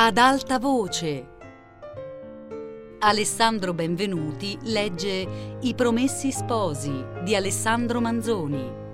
Ad 0.00 0.16
alta 0.16 0.60
voce. 0.60 1.26
Alessandro 3.00 3.74
Benvenuti 3.74 4.56
legge 4.62 5.58
I 5.62 5.74
Promessi 5.74 6.30
Sposi 6.30 7.04
di 7.24 7.34
Alessandro 7.34 8.00
Manzoni. 8.00 8.87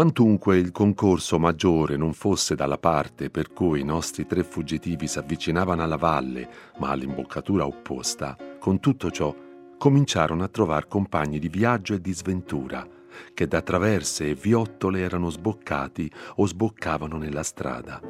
Quantunque 0.00 0.56
il 0.56 0.72
concorso 0.72 1.38
maggiore 1.38 1.98
non 1.98 2.14
fosse 2.14 2.54
dalla 2.54 2.78
parte 2.78 3.28
per 3.28 3.52
cui 3.52 3.80
i 3.80 3.84
nostri 3.84 4.24
tre 4.24 4.42
fuggitivi 4.44 5.06
si 5.06 5.18
avvicinavano 5.18 5.82
alla 5.82 5.98
valle, 5.98 6.48
ma 6.78 6.88
all'imboccatura 6.88 7.66
opposta, 7.66 8.34
con 8.58 8.80
tutto 8.80 9.10
ciò 9.10 9.36
cominciarono 9.76 10.42
a 10.42 10.48
trovare 10.48 10.88
compagni 10.88 11.38
di 11.38 11.50
viaggio 11.50 11.92
e 11.92 12.00
di 12.00 12.14
sventura, 12.14 12.88
che 13.34 13.46
da 13.46 13.60
traverse 13.60 14.30
e 14.30 14.34
viottole 14.34 15.00
erano 15.00 15.28
sboccati 15.28 16.10
o 16.36 16.46
sboccavano 16.46 17.18
nella 17.18 17.42
strada. 17.42 18.00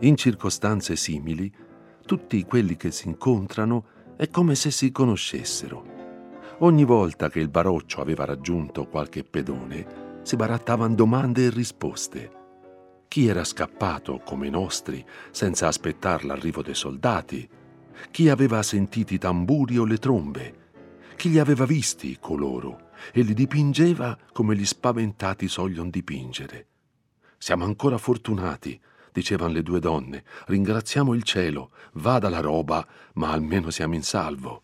In 0.00 0.16
circostanze 0.16 0.96
simili, 0.96 1.48
tutti 2.04 2.42
quelli 2.42 2.74
che 2.74 2.90
si 2.90 3.06
incontrano 3.06 3.84
è 4.16 4.28
come 4.28 4.56
se 4.56 4.72
si 4.72 4.90
conoscessero. 4.90 5.84
Ogni 6.60 6.84
volta 6.84 7.28
che 7.28 7.38
il 7.38 7.48
baroccio 7.48 8.00
aveva 8.00 8.24
raggiunto 8.24 8.88
qualche 8.88 9.22
pedone, 9.22 10.05
si 10.26 10.34
barattavano 10.34 10.92
domande 10.96 11.44
e 11.44 11.50
risposte. 11.50 12.32
Chi 13.06 13.28
era 13.28 13.44
scappato, 13.44 14.20
come 14.24 14.48
i 14.48 14.50
nostri, 14.50 15.06
senza 15.30 15.68
aspettare 15.68 16.26
l'arrivo 16.26 16.62
dei 16.62 16.74
soldati? 16.74 17.48
Chi 18.10 18.28
aveva 18.28 18.60
sentito 18.64 19.14
i 19.14 19.18
tamburi 19.18 19.78
o 19.78 19.84
le 19.84 19.98
trombe? 19.98 20.54
Chi 21.14 21.30
li 21.30 21.38
aveva 21.38 21.64
visti 21.64 22.16
coloro 22.18 22.90
e 23.12 23.22
li 23.22 23.34
dipingeva 23.34 24.18
come 24.32 24.56
gli 24.56 24.66
spaventati 24.66 25.46
sogliono 25.46 25.90
dipingere? 25.90 26.66
Siamo 27.38 27.62
ancora 27.64 27.96
fortunati, 27.96 28.80
dicevano 29.12 29.52
le 29.52 29.62
due 29.62 29.78
donne. 29.78 30.24
Ringraziamo 30.46 31.14
il 31.14 31.22
cielo, 31.22 31.70
vada 31.92 32.28
la 32.28 32.40
roba, 32.40 32.84
ma 33.12 33.30
almeno 33.30 33.70
siamo 33.70 33.94
in 33.94 34.02
salvo. 34.02 34.62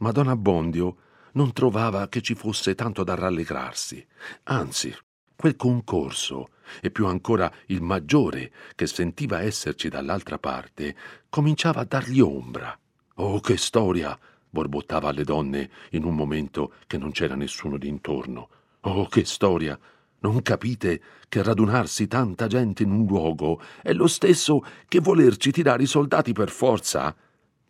Ma 0.00 0.12
Don 0.12 0.28
Abbondio 0.28 0.96
non 1.32 1.52
trovava 1.52 2.08
che 2.08 2.20
ci 2.20 2.34
fosse 2.34 2.74
tanto 2.74 3.04
da 3.04 3.14
rallegrarsi. 3.14 4.04
Anzi, 4.44 4.94
quel 5.36 5.56
concorso, 5.56 6.50
e 6.80 6.90
più 6.90 7.06
ancora 7.06 7.52
il 7.66 7.82
maggiore 7.82 8.52
che 8.74 8.86
sentiva 8.86 9.40
esserci 9.40 9.88
dall'altra 9.88 10.38
parte, 10.38 10.96
cominciava 11.28 11.80
a 11.80 11.84
dargli 11.84 12.20
ombra. 12.20 12.78
Oh, 13.16 13.40
che 13.40 13.56
storia! 13.56 14.18
borbottava 14.48 15.08
alle 15.08 15.24
donne 15.24 15.70
in 15.90 16.04
un 16.04 16.14
momento 16.14 16.74
che 16.86 16.98
non 16.98 17.10
c'era 17.10 17.34
nessuno 17.34 17.78
d'intorno. 17.78 18.48
Oh, 18.82 19.06
che 19.06 19.24
storia! 19.24 19.78
Non 20.20 20.40
capite 20.42 21.02
che 21.28 21.42
radunarsi 21.42 22.06
tanta 22.06 22.46
gente 22.46 22.84
in 22.84 22.92
un 22.92 23.06
luogo 23.06 23.60
è 23.82 23.92
lo 23.92 24.06
stesso 24.06 24.64
che 24.86 25.00
volerci 25.00 25.50
tirare 25.50 25.82
i 25.82 25.86
soldati 25.86 26.32
per 26.32 26.50
forza? 26.50 27.16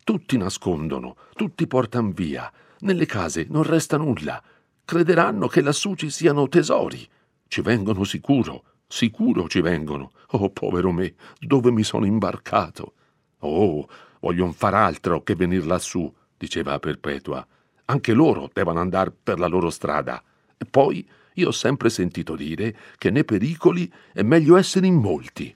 Tutti 0.03 0.37
nascondono, 0.37 1.15
tutti 1.33 1.65
portan 1.65 2.11
via, 2.11 2.51
nelle 2.83 3.05
case 3.05 3.47
non 3.49 3.63
resta 3.63 3.97
nulla. 3.97 4.41
Crederanno 4.85 5.47
che 5.47 5.61
lassù 5.61 5.95
ci 5.95 6.09
siano 6.09 6.47
tesori. 6.47 7.07
Ci 7.47 7.61
vengono 7.61 8.03
sicuro, 8.03 8.63
sicuro 8.87 9.47
ci 9.47 9.61
vengono. 9.61 10.11
Oh, 10.31 10.49
povero 10.49 10.91
me, 10.91 11.15
dove 11.39 11.71
mi 11.71 11.83
sono 11.83 12.05
imbarcato? 12.05 12.93
Oh, 13.39 13.87
vogliono 14.19 14.51
far 14.51 14.73
altro 14.73 15.23
che 15.23 15.35
venir 15.35 15.65
lassù, 15.65 16.11
diceva 16.37 16.79
Perpetua. 16.79 17.45
Anche 17.85 18.13
loro 18.13 18.49
devono 18.51 18.79
andare 18.79 19.11
per 19.11 19.39
la 19.39 19.47
loro 19.47 19.69
strada. 19.69 20.21
E 20.57 20.65
poi 20.65 21.07
io 21.35 21.47
ho 21.47 21.51
sempre 21.51 21.89
sentito 21.89 22.35
dire 22.35 22.75
che 22.97 23.09
nei 23.09 23.25
pericoli 23.25 23.91
è 24.11 24.21
meglio 24.21 24.57
essere 24.57 24.87
in 24.87 24.95
molti. 24.95 25.55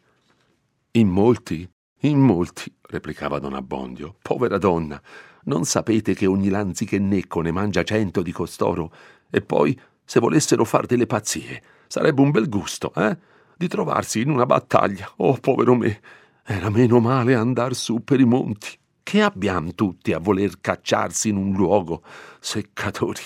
In 0.92 1.08
molti? 1.10 1.70
In 2.02 2.20
molti, 2.20 2.74
replicava 2.88 3.40
don 3.40 3.54
Abbondio. 3.54 4.16
Povera 4.22 4.58
donna, 4.58 5.02
non 5.44 5.66
sapete 5.66 6.14
che 6.14 6.26
ogni 6.26 6.50
lanzichenecco 6.50 7.42
ne 7.42 7.52
mangia 7.52 7.84
cento 7.84 8.22
di 8.22 8.32
costoro? 8.32 8.92
E 9.30 9.42
poi, 9.42 9.80
se 10.04 10.20
volessero 10.20 10.66
far 10.66 10.86
delle 10.86 11.06
pazzie, 11.06 11.62
sarebbe 11.88 12.22
un 12.22 12.32
bel 12.32 12.50
gusto, 12.50 12.94
eh? 12.96 13.18
Di 13.56 13.68
trovarsi 13.68 14.22
in 14.22 14.30
una 14.30 14.46
battaglia. 14.46 15.12
Oh, 15.18 15.38
povero 15.38 15.76
me! 15.76 16.00
Era 16.44 16.70
meno 16.70 17.00
male 17.00 17.36
andar 17.36 17.76
su 17.76 18.04
per 18.04 18.20
i 18.20 18.26
monti. 18.26 18.78
Che 19.04 19.22
abbiamo 19.22 19.74
tutti 19.74 20.14
a 20.14 20.20
voler 20.20 20.60
cacciarsi 20.60 21.30
in 21.30 21.38
un 21.38 21.54
luogo? 21.54 22.04
Seccatori! 22.40 23.22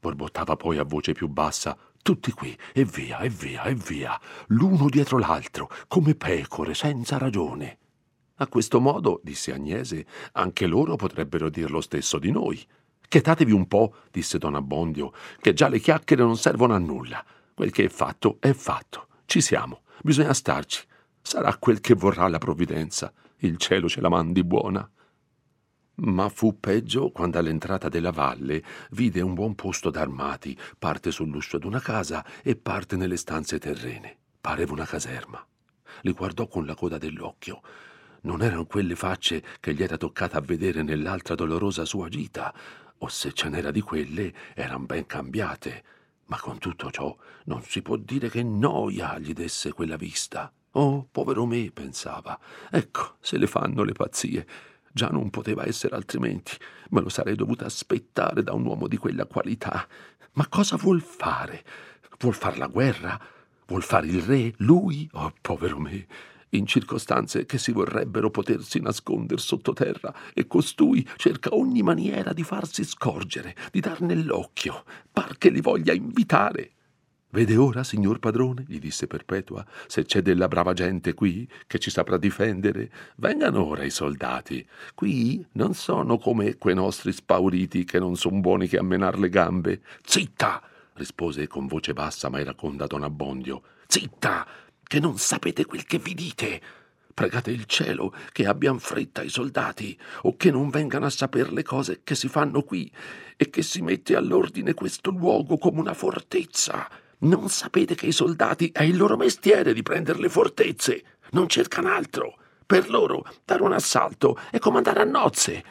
borbottava 0.00 0.56
poi 0.56 0.78
a 0.78 0.84
voce 0.84 1.12
più 1.12 1.28
bassa. 1.28 1.76
Tutti 2.02 2.32
qui, 2.32 2.56
e 2.72 2.84
via, 2.84 3.18
e 3.18 3.28
via, 3.28 3.64
e 3.64 3.74
via, 3.74 4.18
l'uno 4.48 4.88
dietro 4.88 5.18
l'altro, 5.18 5.68
come 5.86 6.14
pecore, 6.14 6.74
senza 6.74 7.18
ragione. 7.18 7.78
A 8.42 8.48
questo 8.48 8.80
modo, 8.80 9.20
disse 9.22 9.52
Agnese, 9.52 10.06
anche 10.32 10.66
loro 10.66 10.96
potrebbero 10.96 11.50
dir 11.50 11.70
lo 11.70 11.82
stesso 11.82 12.18
di 12.18 12.30
noi. 12.30 12.58
Chetatevi 13.06 13.52
un 13.52 13.68
po', 13.68 13.96
disse 14.10 14.38
don 14.38 14.54
Abbondio, 14.54 15.12
che 15.42 15.52
già 15.52 15.68
le 15.68 15.78
chiacchiere 15.78 16.22
non 16.22 16.38
servono 16.38 16.72
a 16.72 16.78
nulla. 16.78 17.22
Quel 17.52 17.70
che 17.70 17.84
è 17.84 17.88
fatto 17.88 18.38
è 18.40 18.54
fatto. 18.54 19.08
Ci 19.26 19.42
siamo, 19.42 19.82
bisogna 20.02 20.32
starci. 20.32 20.82
Sarà 21.20 21.54
quel 21.58 21.80
che 21.82 21.92
vorrà 21.92 22.28
la 22.28 22.38
provvidenza. 22.38 23.12
Il 23.38 23.58
cielo 23.58 23.90
ce 23.90 24.00
la 24.00 24.08
mandi 24.08 24.42
buona. 24.42 24.90
Ma 25.96 26.28
fu 26.30 26.58
peggio 26.58 27.10
quando 27.10 27.36
all'entrata 27.36 27.90
della 27.90 28.10
valle 28.10 28.64
vide 28.92 29.20
un 29.20 29.34
buon 29.34 29.54
posto 29.54 29.90
d'armati, 29.90 30.58
parte 30.78 31.10
sull'uscio 31.10 31.58
d'una 31.58 31.80
casa 31.80 32.24
e 32.42 32.56
parte 32.56 32.96
nelle 32.96 33.18
stanze 33.18 33.58
terrene. 33.58 34.16
Pareva 34.40 34.72
una 34.72 34.86
caserma. 34.86 35.46
Li 36.02 36.12
guardò 36.12 36.48
con 36.48 36.64
la 36.64 36.74
coda 36.74 36.96
dell'occhio 36.96 37.60
non 38.22 38.42
erano 38.42 38.66
quelle 38.66 38.96
facce 38.96 39.42
che 39.60 39.72
gli 39.72 39.82
era 39.82 39.96
toccata 39.96 40.38
a 40.38 40.42
vedere 40.42 40.82
nell'altra 40.82 41.34
dolorosa 41.34 41.84
sua 41.84 42.08
gita, 42.08 42.52
o 42.98 43.08
se 43.08 43.32
ce 43.32 43.48
n'era 43.48 43.70
di 43.70 43.80
quelle, 43.80 44.32
erano 44.54 44.84
ben 44.84 45.06
cambiate. 45.06 45.84
Ma 46.26 46.38
con 46.38 46.58
tutto 46.58 46.90
ciò 46.90 47.16
non 47.44 47.62
si 47.62 47.80
può 47.82 47.96
dire 47.96 48.28
che 48.28 48.42
noia 48.42 49.18
gli 49.18 49.32
desse 49.32 49.72
quella 49.72 49.96
vista. 49.96 50.52
Oh, 50.72 51.08
povero 51.10 51.46
me, 51.46 51.70
pensava. 51.72 52.38
Ecco, 52.70 53.16
se 53.20 53.38
le 53.38 53.46
fanno 53.46 53.82
le 53.82 53.92
pazzie. 53.92 54.46
Già 54.92 55.08
non 55.08 55.30
poteva 55.30 55.66
essere 55.66 55.96
altrimenti. 55.96 56.56
Me 56.90 57.00
lo 57.00 57.08
sarei 57.08 57.34
dovuta 57.34 57.64
aspettare 57.64 58.42
da 58.42 58.52
un 58.52 58.66
uomo 58.66 58.86
di 58.86 58.96
quella 58.96 59.24
qualità. 59.24 59.88
Ma 60.32 60.46
cosa 60.46 60.76
vuol 60.76 61.00
fare? 61.00 61.64
Vuol 62.18 62.34
far 62.34 62.58
la 62.58 62.66
guerra? 62.66 63.18
Vuol 63.66 63.82
fare 63.82 64.06
il 64.06 64.22
re? 64.22 64.52
Lui? 64.58 65.08
Oh, 65.12 65.32
povero 65.40 65.78
me 65.78 66.06
in 66.50 66.66
circostanze 66.66 67.46
che 67.46 67.58
si 67.58 67.72
vorrebbero 67.72 68.30
potersi 68.30 68.80
nasconder 68.80 69.40
sottoterra, 69.40 70.14
e 70.34 70.46
costui 70.46 71.06
cerca 71.16 71.54
ogni 71.54 71.82
maniera 71.82 72.32
di 72.32 72.42
farsi 72.42 72.84
scorgere, 72.84 73.54
di 73.70 73.80
dar 73.80 74.00
nell'occhio, 74.00 74.84
par 75.12 75.38
che 75.38 75.50
li 75.50 75.60
voglia 75.60 75.92
invitare. 75.92 76.72
Vede 77.32 77.56
ora, 77.56 77.84
signor 77.84 78.18
padrone, 78.18 78.64
gli 78.66 78.80
disse 78.80 79.06
Perpetua, 79.06 79.64
se 79.86 80.04
c'è 80.04 80.20
della 80.20 80.48
brava 80.48 80.72
gente 80.72 81.14
qui 81.14 81.48
che 81.68 81.78
ci 81.78 81.88
saprà 81.88 82.16
difendere, 82.16 82.90
vengano 83.16 83.64
ora 83.64 83.84
i 83.84 83.90
soldati. 83.90 84.66
Qui 84.96 85.46
non 85.52 85.74
sono 85.74 86.18
come 86.18 86.56
quei 86.56 86.74
nostri 86.74 87.12
spauriti 87.12 87.84
che 87.84 88.00
non 88.00 88.16
son 88.16 88.40
buoni 88.40 88.66
che 88.66 88.78
a 88.78 88.82
menar 88.82 89.16
le 89.18 89.28
gambe. 89.28 89.80
Zitta! 90.02 90.60
rispose 90.94 91.46
con 91.46 91.68
voce 91.68 91.92
bassa 91.92 92.28
ma 92.28 92.40
iraconda 92.40 92.86
don 92.88 93.04
Abbondio. 93.04 93.62
Zitta! 93.86 94.44
Che 94.90 94.98
non 94.98 95.18
sapete 95.18 95.66
quel 95.66 95.84
che 95.84 95.98
vi 95.98 96.14
dite. 96.14 96.60
Pregate 97.14 97.52
il 97.52 97.66
cielo 97.66 98.12
che 98.32 98.44
abbian 98.44 98.80
fretta 98.80 99.22
i 99.22 99.28
soldati, 99.28 99.96
o 100.22 100.36
che 100.36 100.50
non 100.50 100.68
vengano 100.68 101.06
a 101.06 101.10
saper 101.10 101.52
le 101.52 101.62
cose 101.62 102.00
che 102.02 102.16
si 102.16 102.26
fanno 102.26 102.64
qui, 102.64 102.90
e 103.36 103.50
che 103.50 103.62
si 103.62 103.82
mette 103.82 104.16
all'ordine 104.16 104.74
questo 104.74 105.12
luogo 105.12 105.58
come 105.58 105.78
una 105.78 105.94
fortezza. 105.94 106.90
Non 107.18 107.48
sapete 107.48 107.94
che 107.94 108.06
i 108.06 108.12
soldati 108.12 108.70
è 108.72 108.82
il 108.82 108.96
loro 108.96 109.16
mestiere 109.16 109.74
di 109.74 109.82
prendere 109.84 110.18
le 110.18 110.28
fortezze, 110.28 111.04
non 111.30 111.48
cercano 111.48 111.92
altro. 111.92 112.36
Per 112.66 112.90
loro 112.90 113.24
dare 113.44 113.62
un 113.62 113.72
assalto 113.72 114.36
è 114.50 114.58
come 114.58 114.78
andare 114.78 115.02
a 115.02 115.04
nozze, 115.04 115.64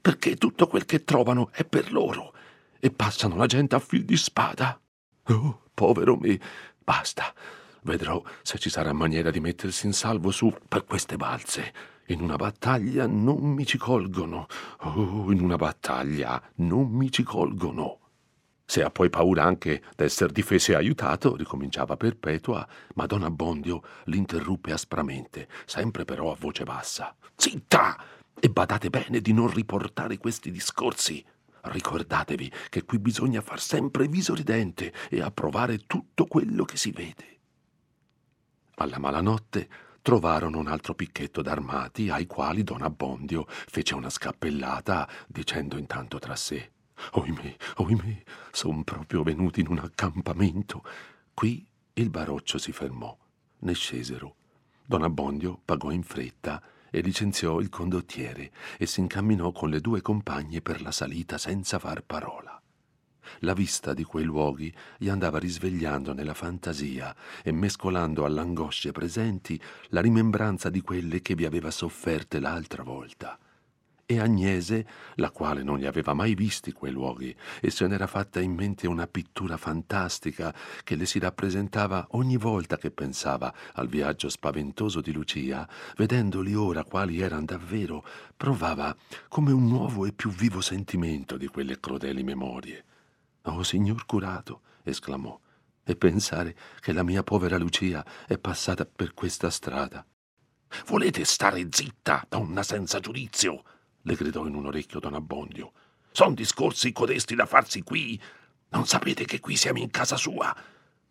perché 0.00 0.36
tutto 0.36 0.68
quel 0.68 0.86
che 0.86 1.04
trovano 1.04 1.50
è 1.52 1.66
per 1.66 1.92
loro, 1.92 2.32
e 2.80 2.90
passano 2.90 3.36
la 3.36 3.44
gente 3.44 3.74
a 3.74 3.78
fil 3.78 4.06
di 4.06 4.16
spada. 4.16 4.80
Oh, 5.24 5.64
povero 5.74 6.16
me, 6.16 6.40
basta. 6.82 7.30
Vedrò 7.84 8.22
se 8.42 8.58
ci 8.58 8.70
sarà 8.70 8.94
maniera 8.94 9.30
di 9.30 9.40
mettersi 9.40 9.84
in 9.84 9.92
salvo 9.92 10.30
su 10.30 10.50
per 10.66 10.86
queste 10.86 11.16
balze. 11.16 11.72
In 12.06 12.22
una 12.22 12.36
battaglia 12.36 13.06
non 13.06 13.40
mi 13.42 13.66
ci 13.66 13.76
colgono. 13.76 14.46
Oh, 14.80 15.30
in 15.30 15.40
una 15.40 15.56
battaglia 15.56 16.42
non 16.56 16.88
mi 16.88 17.10
ci 17.10 17.22
colgono. 17.22 17.98
Se 18.64 18.82
ha 18.82 18.88
poi 18.88 19.10
paura 19.10 19.44
anche 19.44 19.82
d'esser 19.94 20.32
difeso 20.32 20.72
e 20.72 20.76
aiutato, 20.76 21.36
ricominciava 21.36 21.98
Perpetua, 21.98 22.66
ma 22.94 23.04
Don 23.04 23.22
Abbondio 23.22 23.82
l'interruppe 24.04 24.72
aspramente, 24.72 25.46
sempre 25.66 26.06
però 26.06 26.32
a 26.32 26.36
voce 26.38 26.64
bassa. 26.64 27.14
Zitta! 27.36 28.02
E 28.40 28.48
badate 28.48 28.88
bene 28.88 29.20
di 29.20 29.34
non 29.34 29.52
riportare 29.52 30.16
questi 30.16 30.50
discorsi. 30.50 31.22
Ricordatevi 31.60 32.50
che 32.70 32.84
qui 32.84 32.98
bisogna 32.98 33.42
far 33.42 33.60
sempre 33.60 34.08
viso 34.08 34.34
ridente 34.34 34.90
e 35.10 35.20
approvare 35.20 35.80
tutto 35.86 36.24
quello 36.24 36.64
che 36.64 36.78
si 36.78 36.90
vede. 36.90 37.33
Alla 38.76 38.98
malanotte 38.98 39.68
trovarono 40.02 40.58
un 40.58 40.66
altro 40.66 40.94
picchetto 40.94 41.42
d'armati 41.42 42.10
ai 42.10 42.26
quali 42.26 42.62
Don 42.62 42.82
Abbondio 42.82 43.46
fece 43.48 43.94
una 43.94 44.10
scappellata 44.10 45.08
dicendo 45.26 45.78
intanto 45.78 46.18
tra 46.18 46.36
sé 46.36 46.72
Oimè, 47.12 47.56
oimè, 47.76 48.22
son 48.52 48.84
proprio 48.84 49.22
venuti 49.22 49.60
in 49.60 49.68
un 49.68 49.78
accampamento. 49.78 50.82
Qui 51.32 51.66
il 51.94 52.10
baroccio 52.10 52.58
si 52.58 52.72
fermò. 52.72 53.16
Ne 53.60 53.74
scesero. 53.74 54.36
Don 54.84 55.02
Abbondio 55.02 55.60
pagò 55.64 55.90
in 55.90 56.02
fretta 56.02 56.62
e 56.90 57.00
licenziò 57.00 57.60
il 57.60 57.68
condottiere 57.68 58.52
e 58.78 58.86
si 58.86 59.00
incamminò 59.00 59.50
con 59.52 59.70
le 59.70 59.80
due 59.80 60.00
compagne 60.00 60.60
per 60.60 60.80
la 60.82 60.92
salita 60.92 61.38
senza 61.38 61.78
far 61.78 62.02
parola. 62.02 62.60
La 63.40 63.52
vista 63.52 63.94
di 63.94 64.04
quei 64.04 64.24
luoghi 64.24 64.72
gli 64.98 65.08
andava 65.08 65.38
risvegliando 65.38 66.12
nella 66.12 66.34
fantasia 66.34 67.14
e 67.42 67.52
mescolando 67.52 68.24
all'angosce 68.24 68.92
presenti 68.92 69.60
la 69.88 70.00
rimembranza 70.00 70.70
di 70.70 70.80
quelle 70.80 71.20
che 71.20 71.34
vi 71.34 71.44
aveva 71.44 71.70
sofferte 71.70 72.40
l'altra 72.40 72.82
volta 72.82 73.38
e 74.06 74.20
Agnese, 74.20 74.86
la 75.16 75.30
quale 75.30 75.62
non 75.62 75.78
li 75.78 75.86
aveva 75.86 76.12
mai 76.12 76.34
visti 76.34 76.72
quei 76.72 76.92
luoghi 76.92 77.34
e 77.60 77.70
se 77.70 77.86
n'era 77.86 78.06
fatta 78.06 78.40
in 78.40 78.52
mente 78.52 78.86
una 78.86 79.06
pittura 79.06 79.56
fantastica 79.56 80.54
che 80.82 80.94
le 80.96 81.06
si 81.06 81.18
rappresentava 81.18 82.06
ogni 82.10 82.36
volta 82.36 82.76
che 82.76 82.90
pensava 82.90 83.52
al 83.74 83.88
viaggio 83.88 84.28
spaventoso 84.28 85.00
di 85.00 85.12
Lucia, 85.12 85.68
vedendoli 85.96 86.54
ora 86.54 86.84
quali 86.84 87.20
erano 87.20 87.46
davvero, 87.46 88.04
provava 88.36 88.94
come 89.28 89.52
un 89.52 89.66
nuovo 89.66 90.04
e 90.04 90.12
più 90.12 90.30
vivo 90.30 90.60
sentimento 90.60 91.36
di 91.36 91.46
quelle 91.46 91.80
crudeli 91.80 92.22
memorie. 92.22 92.84
Oh, 93.44 93.62
signor 93.62 94.06
curato, 94.06 94.62
esclamò, 94.82 95.38
e 95.84 95.96
pensare 95.96 96.56
che 96.80 96.92
la 96.92 97.02
mia 97.02 97.22
povera 97.22 97.58
Lucia 97.58 98.04
è 98.26 98.38
passata 98.38 98.86
per 98.86 99.14
questa 99.14 99.50
strada. 99.50 100.04
Volete 100.86 101.24
stare 101.24 101.68
zitta, 101.70 102.24
donna 102.28 102.62
senza 102.62 103.00
giudizio? 103.00 103.62
le 104.06 104.14
gridò 104.14 104.46
in 104.46 104.54
un 104.54 104.66
orecchio 104.66 105.00
don 105.00 105.14
Abbondio. 105.14 105.72
Son 106.12 106.34
discorsi 106.34 106.92
codesti 106.92 107.34
da 107.34 107.46
farsi 107.46 107.82
qui. 107.82 108.20
Non 108.70 108.86
sapete 108.86 109.24
che 109.24 109.40
qui 109.40 109.56
siamo 109.56 109.78
in 109.78 109.90
casa 109.90 110.16
sua. 110.16 110.54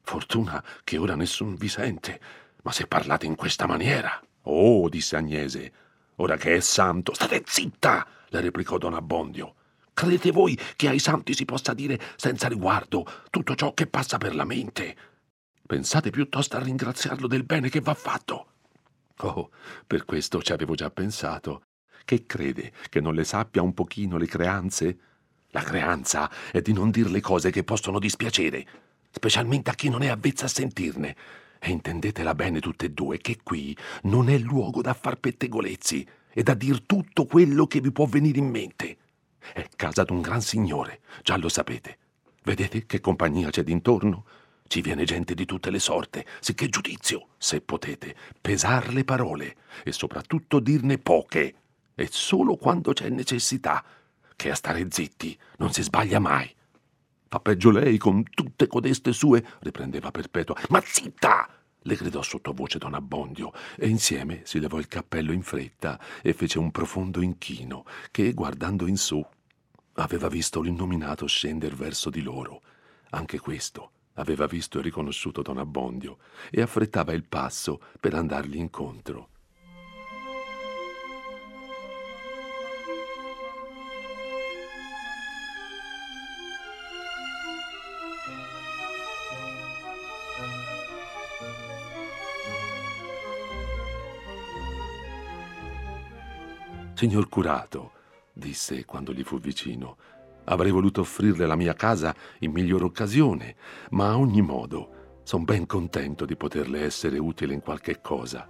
Fortuna 0.01 0.63
che 0.83 0.97
ora 0.97 1.15
nessun 1.15 1.55
vi 1.55 1.67
sente. 1.67 2.19
Ma 2.63 2.71
se 2.71 2.87
parlate 2.87 3.25
in 3.25 3.35
questa 3.35 3.65
maniera. 3.65 4.21
Oh, 4.43 4.89
disse 4.89 5.15
Agnese, 5.15 5.73
ora 6.15 6.37
che 6.37 6.55
è 6.55 6.59
santo. 6.59 7.13
State 7.13 7.43
zitta, 7.45 8.05
le 8.27 8.41
replicò 8.41 8.77
don 8.77 8.93
Abbondio. 8.93 9.55
Credete 9.93 10.31
voi 10.31 10.57
che 10.75 10.89
ai 10.89 10.99
santi 10.99 11.33
si 11.33 11.45
possa 11.45 11.73
dire 11.73 11.99
senza 12.15 12.47
riguardo 12.47 13.05
tutto 13.29 13.55
ciò 13.55 13.73
che 13.73 13.87
passa 13.87 14.17
per 14.17 14.33
la 14.35 14.43
mente? 14.43 14.95
Pensate 15.65 16.09
piuttosto 16.09 16.57
a 16.57 16.63
ringraziarlo 16.63 17.27
del 17.27 17.43
bene 17.43 17.69
che 17.69 17.79
va 17.79 17.93
fatto. 17.93 18.47
Oh, 19.17 19.51
per 19.85 20.03
questo 20.05 20.41
ci 20.41 20.51
avevo 20.51 20.73
già 20.73 20.89
pensato. 20.89 21.61
Che 22.03 22.25
crede 22.25 22.73
che 22.89 22.99
non 22.99 23.13
le 23.13 23.23
sappia 23.23 23.61
un 23.61 23.73
pochino 23.73 24.17
le 24.17 24.25
creanze? 24.25 24.97
La 25.49 25.61
creanza 25.61 26.29
è 26.51 26.61
di 26.61 26.73
non 26.73 26.89
dir 26.89 27.09
le 27.09 27.21
cose 27.21 27.51
che 27.51 27.63
possono 27.63 27.99
dispiacere, 27.99 28.67
specialmente 29.11 29.69
a 29.69 29.75
chi 29.75 29.89
non 29.89 30.01
è 30.01 30.07
avvezza 30.07 30.45
a 30.45 30.49
sentirne. 30.49 31.15
E 31.59 31.69
intendetela 31.69 32.35
bene 32.35 32.59
tutte 32.59 32.87
e 32.87 32.89
due 32.89 33.19
che 33.19 33.37
qui 33.41 33.77
non 34.03 34.27
è 34.27 34.37
luogo 34.37 34.81
da 34.81 34.93
far 34.93 35.17
pettegolezzi 35.17 36.05
e 36.33 36.43
da 36.43 36.55
dir 36.55 36.81
tutto 36.81 37.25
quello 37.25 37.67
che 37.67 37.79
vi 37.79 37.91
può 37.91 38.05
venire 38.05 38.39
in 38.39 38.49
mente. 38.49 38.97
È 39.53 39.67
casa 39.75 40.03
d'un 40.03 40.21
gran 40.21 40.41
signore, 40.41 41.01
già 41.21 41.35
lo 41.37 41.49
sapete. 41.49 41.97
Vedete 42.43 42.85
che 42.85 42.99
compagnia 43.01 43.49
c'è 43.49 43.63
d'intorno? 43.63 44.25
Ci 44.67 44.81
viene 44.81 45.03
gente 45.03 45.33
di 45.33 45.45
tutte 45.45 45.69
le 45.69 45.79
sorte, 45.79 46.25
sicché 46.39 46.67
giudizio, 46.67 47.27
se 47.37 47.61
potete, 47.61 48.15
pesar 48.39 48.93
le 48.93 49.03
parole 49.03 49.55
e 49.83 49.91
soprattutto 49.91 50.59
dirne 50.59 50.97
poche 50.97 51.55
e 51.95 52.07
solo 52.09 52.55
quando 52.55 52.93
c'è 52.93 53.09
necessità, 53.09 53.83
che 54.35 54.49
a 54.49 54.55
stare 54.55 54.87
zitti 54.89 55.37
non 55.57 55.71
si 55.71 55.83
sbaglia 55.83 56.19
mai. 56.19 56.53
Fa 57.27 57.39
peggio 57.39 57.71
lei 57.71 57.97
con 57.97 58.23
tutte 58.23 58.67
codeste 58.67 59.11
sue, 59.11 59.43
riprendeva 59.59 60.11
Perpetua. 60.11 60.55
Ma 60.69 60.81
zitta! 60.83 61.47
le 61.83 61.95
gridò 61.95 62.21
sottovoce 62.21 62.77
don 62.77 62.93
Abbondio, 62.93 63.51
e 63.75 63.87
insieme 63.87 64.41
si 64.45 64.59
levò 64.59 64.79
il 64.79 64.87
cappello 64.87 65.31
in 65.31 65.41
fretta 65.41 65.99
e 66.21 66.33
fece 66.33 66.59
un 66.59 66.71
profondo 66.71 67.21
inchino 67.21 67.85
che, 68.11 68.33
guardando 68.33 68.87
in 68.87 68.97
su, 68.97 69.25
aveva 69.93 70.27
visto 70.27 70.61
l'innominato 70.61 71.25
scender 71.27 71.75
verso 71.75 72.09
di 72.09 72.21
loro. 72.21 72.61
Anche 73.11 73.39
questo 73.39 73.91
aveva 74.13 74.45
visto 74.45 74.79
e 74.79 74.81
riconosciuto 74.81 75.41
don 75.41 75.57
Abbondio 75.57 76.17
e 76.49 76.61
affrettava 76.61 77.13
il 77.13 77.23
passo 77.23 77.79
per 77.99 78.13
andargli 78.13 78.57
incontro. 78.57 79.29
Signor 96.95 97.27
curato, 97.27 97.91
disse 98.33 98.83
quando 98.85 99.13
gli 99.13 99.23
fu 99.23 99.39
vicino, 99.39 99.97
avrei 100.45 100.71
voluto 100.71 101.01
offrirle 101.01 101.45
la 101.45 101.55
mia 101.55 101.73
casa 101.73 102.13
in 102.39 102.51
miglior 102.51 102.83
occasione, 102.83 103.55
ma 103.91 104.09
a 104.09 104.17
ogni 104.17 104.41
modo 104.41 105.19
son 105.23 105.43
ben 105.43 105.65
contento 105.65 106.25
di 106.25 106.35
poterle 106.35 106.81
essere 106.81 107.17
utile 107.17 107.53
in 107.53 107.61
qualche 107.61 108.01
cosa. 108.01 108.47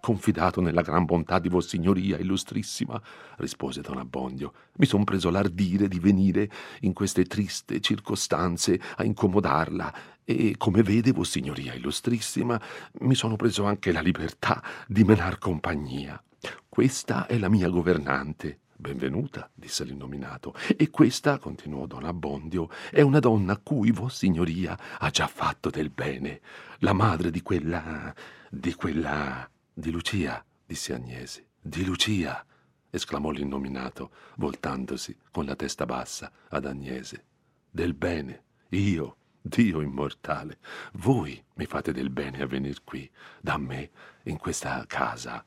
Confidato 0.00 0.60
nella 0.60 0.82
gran 0.82 1.04
bontà 1.04 1.38
di 1.38 1.48
Vossignoria, 1.48 2.18
illustrissima, 2.18 3.00
rispose 3.36 3.82
don 3.82 3.98
Abbondio, 3.98 4.52
mi 4.78 4.86
son 4.86 5.04
preso 5.04 5.30
l'ardire 5.30 5.86
di 5.86 6.00
venire 6.00 6.50
in 6.80 6.92
queste 6.92 7.24
triste 7.24 7.80
circostanze 7.80 8.80
a 8.96 9.04
incomodarla 9.04 9.94
e, 10.24 10.56
come 10.58 10.82
vede 10.82 11.12
Vossignoria, 11.12 11.74
illustrissima, 11.74 12.60
mi 13.00 13.14
sono 13.14 13.36
preso 13.36 13.64
anche 13.64 13.92
la 13.92 14.00
libertà 14.00 14.60
di 14.88 15.04
menar 15.04 15.38
compagnia. 15.38 16.20
Questa 16.68 17.26
è 17.26 17.38
la 17.38 17.48
mia 17.48 17.68
governante. 17.68 18.58
Benvenuta, 18.82 19.48
disse 19.54 19.84
l'innominato. 19.84 20.52
E 20.76 20.90
questa, 20.90 21.38
continuò 21.38 21.86
don 21.86 22.02
Abbondio, 22.02 22.68
è 22.90 23.00
una 23.00 23.20
donna 23.20 23.52
a 23.52 23.60
cui 23.62 23.92
Vossignoria 23.92 24.76
ha 24.98 25.08
già 25.10 25.28
fatto 25.28 25.70
del 25.70 25.88
bene. 25.88 26.40
La 26.78 26.92
madre 26.92 27.30
di 27.30 27.42
quella. 27.42 28.12
di 28.50 28.74
quella. 28.74 29.48
di 29.72 29.92
Lucia, 29.92 30.44
disse 30.66 30.92
Agnese. 30.92 31.50
Di 31.60 31.84
Lucia, 31.84 32.44
esclamò 32.90 33.30
l'innominato, 33.30 34.10
voltandosi 34.38 35.16
con 35.30 35.44
la 35.44 35.54
testa 35.54 35.86
bassa 35.86 36.32
ad 36.48 36.66
Agnese. 36.66 37.24
Del 37.70 37.94
bene. 37.94 38.42
Io, 38.70 39.16
Dio 39.40 39.80
immortale, 39.80 40.58
voi 40.94 41.40
mi 41.54 41.66
fate 41.66 41.92
del 41.92 42.10
bene 42.10 42.42
a 42.42 42.46
venir 42.46 42.82
qui, 42.82 43.08
da 43.40 43.56
me, 43.58 43.90
in 44.24 44.38
questa 44.38 44.84
casa 44.88 45.44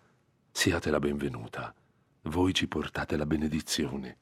siate 0.52 0.90
la 0.90 1.00
benvenuta. 1.00 1.76
Voi 2.26 2.54
ci 2.54 2.68
portate 2.68 3.18
la 3.18 3.26
benedizione. 3.26 4.18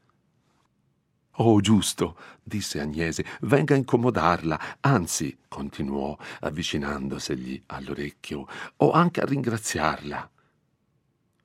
Oh, 1.38 1.62
giusto, 1.62 2.18
disse 2.44 2.80
Agnese, 2.80 3.26
venga 3.42 3.74
a 3.74 3.78
incomodarla, 3.78 4.78
anzi, 4.82 5.36
continuò, 5.48 6.16
avvicinandosegli 6.42 7.64
all'orecchio, 7.68 8.46
o 8.78 8.92
anche 8.92 9.22
a 9.22 9.26
ringraziarla. 9.26 10.30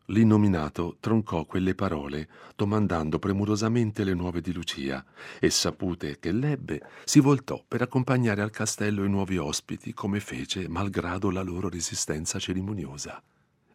L'innominato 0.06 0.96
troncò 1.00 1.44
quelle 1.44 1.74
parole, 1.74 2.28
domandando 2.56 3.18
premurosamente 3.18 4.04
le 4.04 4.14
nuove 4.14 4.40
di 4.40 4.52
Lucia, 4.52 5.02
e 5.38 5.48
sapute 5.50 6.18
che 6.18 6.32
l'ebbe, 6.32 6.82
si 7.04 7.20
voltò 7.20 7.62
per 7.66 7.82
accompagnare 7.82 8.42
al 8.42 8.50
castello 8.50 9.04
i 9.04 9.08
nuovi 9.08 9.38
ospiti, 9.38 9.94
come 9.94 10.20
fece, 10.20 10.68
malgrado 10.68 11.30
la 11.30 11.42
loro 11.42 11.68
resistenza 11.68 12.38
cerimoniosa. 12.38 13.22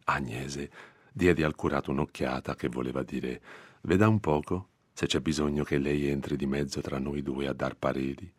Agnese 0.04 0.93
diedi 1.16 1.44
al 1.44 1.54
curato 1.54 1.92
un'occhiata 1.92 2.56
che 2.56 2.68
voleva 2.68 3.04
dire 3.04 3.40
veda 3.82 4.08
un 4.08 4.18
poco 4.18 4.70
se 4.92 5.06
c'è 5.06 5.20
bisogno 5.20 5.62
che 5.62 5.78
lei 5.78 6.08
entri 6.08 6.36
di 6.36 6.46
mezzo 6.46 6.80
tra 6.80 6.98
noi 6.98 7.22
due 7.22 7.46
a 7.46 7.52
dar 7.52 7.76
pareri. 7.76 8.30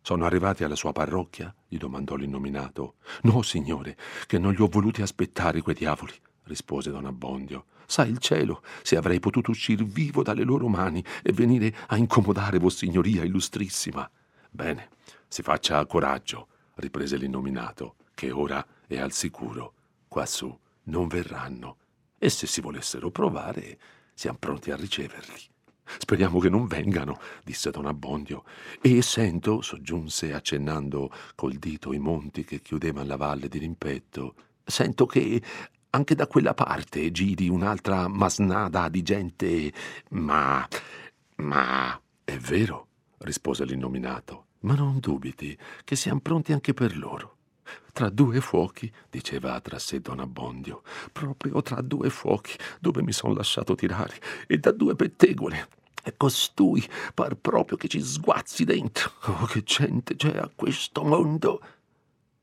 Sono 0.00 0.24
arrivati 0.24 0.62
alla 0.62 0.76
sua 0.76 0.92
parrocchia? 0.92 1.52
gli 1.66 1.76
domandò 1.76 2.14
l'innominato. 2.14 2.94
No, 3.22 3.42
signore, 3.42 3.96
che 4.26 4.38
non 4.38 4.52
li 4.52 4.62
ho 4.62 4.68
voluti 4.68 5.02
aspettare 5.02 5.62
quei 5.62 5.74
diavoli, 5.74 6.12
rispose 6.44 6.90
don 6.90 7.06
Abbondio. 7.06 7.66
Sa 7.86 8.04
il 8.04 8.18
cielo 8.18 8.62
se 8.82 8.96
avrei 8.96 9.18
potuto 9.18 9.50
uscir 9.50 9.82
vivo 9.84 10.22
dalle 10.22 10.44
loro 10.44 10.68
mani 10.68 11.04
e 11.22 11.32
venire 11.32 11.74
a 11.88 11.96
incomodare 11.96 12.58
Vossignoria 12.58 13.24
illustrissima. 13.24 14.08
Bene, 14.50 14.90
si 15.26 15.42
faccia 15.42 15.84
coraggio, 15.86 16.48
riprese 16.74 17.16
l'innominato, 17.16 17.96
che 18.14 18.30
ora 18.30 18.64
è 18.86 18.98
al 18.98 19.12
sicuro. 19.12 19.72
Quassù 20.06 20.56
non 20.84 21.08
verranno. 21.08 21.76
E 22.18 22.28
se 22.30 22.46
si 22.46 22.60
volessero 22.60 23.10
provare, 23.10 23.78
siamo 24.14 24.38
pronti 24.38 24.70
a 24.70 24.76
riceverli. 24.76 25.52
Speriamo 25.98 26.38
che 26.38 26.48
non 26.48 26.66
vengano, 26.66 27.18
disse 27.44 27.70
don 27.70 27.86
Abbondio. 27.86 28.44
E 28.80 29.02
sento, 29.02 29.60
soggiunse 29.60 30.32
accennando 30.32 31.10
col 31.34 31.54
dito 31.54 31.92
i 31.92 31.98
monti 31.98 32.44
che 32.44 32.60
chiudevano 32.60 33.06
la 33.06 33.16
valle 33.16 33.48
di 33.48 33.58
rimpetto, 33.58 34.34
sento 34.64 35.06
che 35.06 35.42
anche 35.90 36.14
da 36.14 36.26
quella 36.26 36.54
parte 36.54 37.10
giri 37.12 37.48
un'altra 37.48 38.08
masnada 38.08 38.88
di 38.88 39.02
gente. 39.02 39.72
Ma. 40.10 40.66
ma. 41.36 42.00
è 42.24 42.36
vero, 42.38 42.88
rispose 43.18 43.64
l'innominato. 43.64 44.46
Ma 44.60 44.74
non 44.74 44.98
dubiti 44.98 45.56
che 45.84 45.94
siamo 45.94 46.20
pronti 46.20 46.52
anche 46.52 46.72
per 46.72 46.96
loro. 46.96 47.33
Tra 47.94 48.08
due 48.08 48.40
fuochi, 48.40 48.92
diceva 49.08 49.60
tra 49.60 49.78
sé 49.78 50.00
Don 50.00 50.18
Abbondio, 50.18 50.82
proprio 51.12 51.62
tra 51.62 51.80
due 51.80 52.10
fuochi 52.10 52.58
dove 52.80 53.02
mi 53.02 53.12
son 53.12 53.34
lasciato 53.34 53.76
tirare, 53.76 54.20
e 54.48 54.58
da 54.58 54.72
due 54.72 54.96
pettegole. 54.96 55.68
E 56.02 56.16
costui 56.16 56.84
par 57.14 57.36
proprio 57.36 57.76
che 57.76 57.86
ci 57.86 58.02
sguazzi 58.02 58.64
dentro. 58.64 59.12
Oh, 59.26 59.46
che 59.46 59.62
gente 59.62 60.16
c'è 60.16 60.36
a 60.36 60.50
questo 60.52 61.04
mondo! 61.04 61.62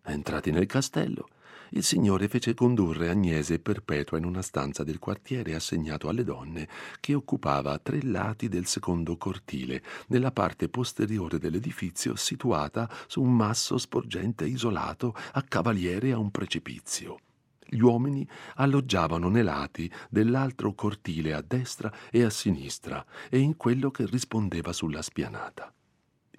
Entrati 0.04 0.52
nel 0.52 0.68
castello, 0.68 1.28
il 1.74 1.84
signore 1.84 2.28
fece 2.28 2.54
condurre 2.54 3.10
Agnese 3.10 3.56
e 3.56 3.60
Perpetua 3.60 4.18
in 4.18 4.26
una 4.26 4.42
stanza 4.42 4.84
del 4.84 5.00
quartiere 5.00 5.56
assegnato 5.56 6.10
alle 6.10 6.24
donne, 6.24 6.68
che 7.00 7.14
occupava 7.14 7.78
tre 7.80 8.02
lati 8.04 8.50
del 8.50 8.66
secondo 8.66 9.16
cortile, 9.18 9.82
nella 10.08 10.32
parte 10.32 10.68
posteriore 10.68 11.40
dell'edifizio 11.40 12.16
situata 12.16 12.90
su 13.08 13.22
un 13.22 13.34
masso 13.34 13.78
sporgente 13.78 14.46
isolato 14.46 15.16
a 15.34 15.42
cavaliere 15.44 16.12
a 16.12 16.18
un 16.18 16.30
precipizio. 16.30 17.20
Gli 17.66 17.80
uomini 17.80 18.28
alloggiavano 18.56 19.30
nei 19.30 19.44
lati 19.44 19.90
dell'altro 20.10 20.74
cortile 20.74 21.34
a 21.34 21.42
destra 21.42 21.92
e 22.10 22.24
a 22.24 22.30
sinistra 22.30 23.06
e 23.30 23.40
in 23.40 23.56
quello 23.56 23.92
che 23.92 24.06
rispondeva 24.06 24.74
sulla 24.74 25.02
spianata. 25.02 25.74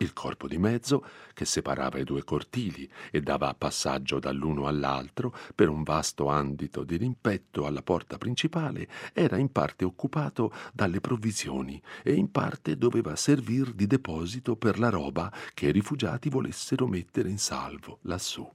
Il 0.03 0.15
corpo 0.15 0.49
di 0.49 0.59
mezzo, 0.59 1.07
che 1.33 1.45
separava 1.45 1.97
i 1.97 2.03
due 2.03 2.25
cortili 2.25 2.91
e 3.13 3.21
dava 3.21 3.55
passaggio 3.55 4.19
dall'uno 4.19 4.67
all'altro 4.67 5.33
per 5.55 5.69
un 5.69 5.85
vasto 5.85 6.27
andito 6.27 6.83
di 6.83 6.97
rimpetto 6.97 7.67
alla 7.67 7.83
porta 7.83 8.19
principale, 8.19 8.89
era 9.13 9.37
in 9.37 9.53
parte 9.53 9.85
occupato 9.85 10.53
dalle 10.73 11.01
provvisioni 11.01 11.81
e 12.03 12.15
in 12.15 12.33
parte 12.33 12.77
doveva 12.77 13.15
servir 13.15 13.75
di 13.75 13.87
deposito 13.87 14.57
per 14.57 14.81
la 14.81 14.89
roba 14.89 15.33
che 15.55 15.69
i 15.69 15.73
rifugiati 15.73 16.29
volessero 16.29 16.89
mettere 16.89 17.29
in 17.29 17.39
salvo 17.39 18.01
lassù. 18.03 18.51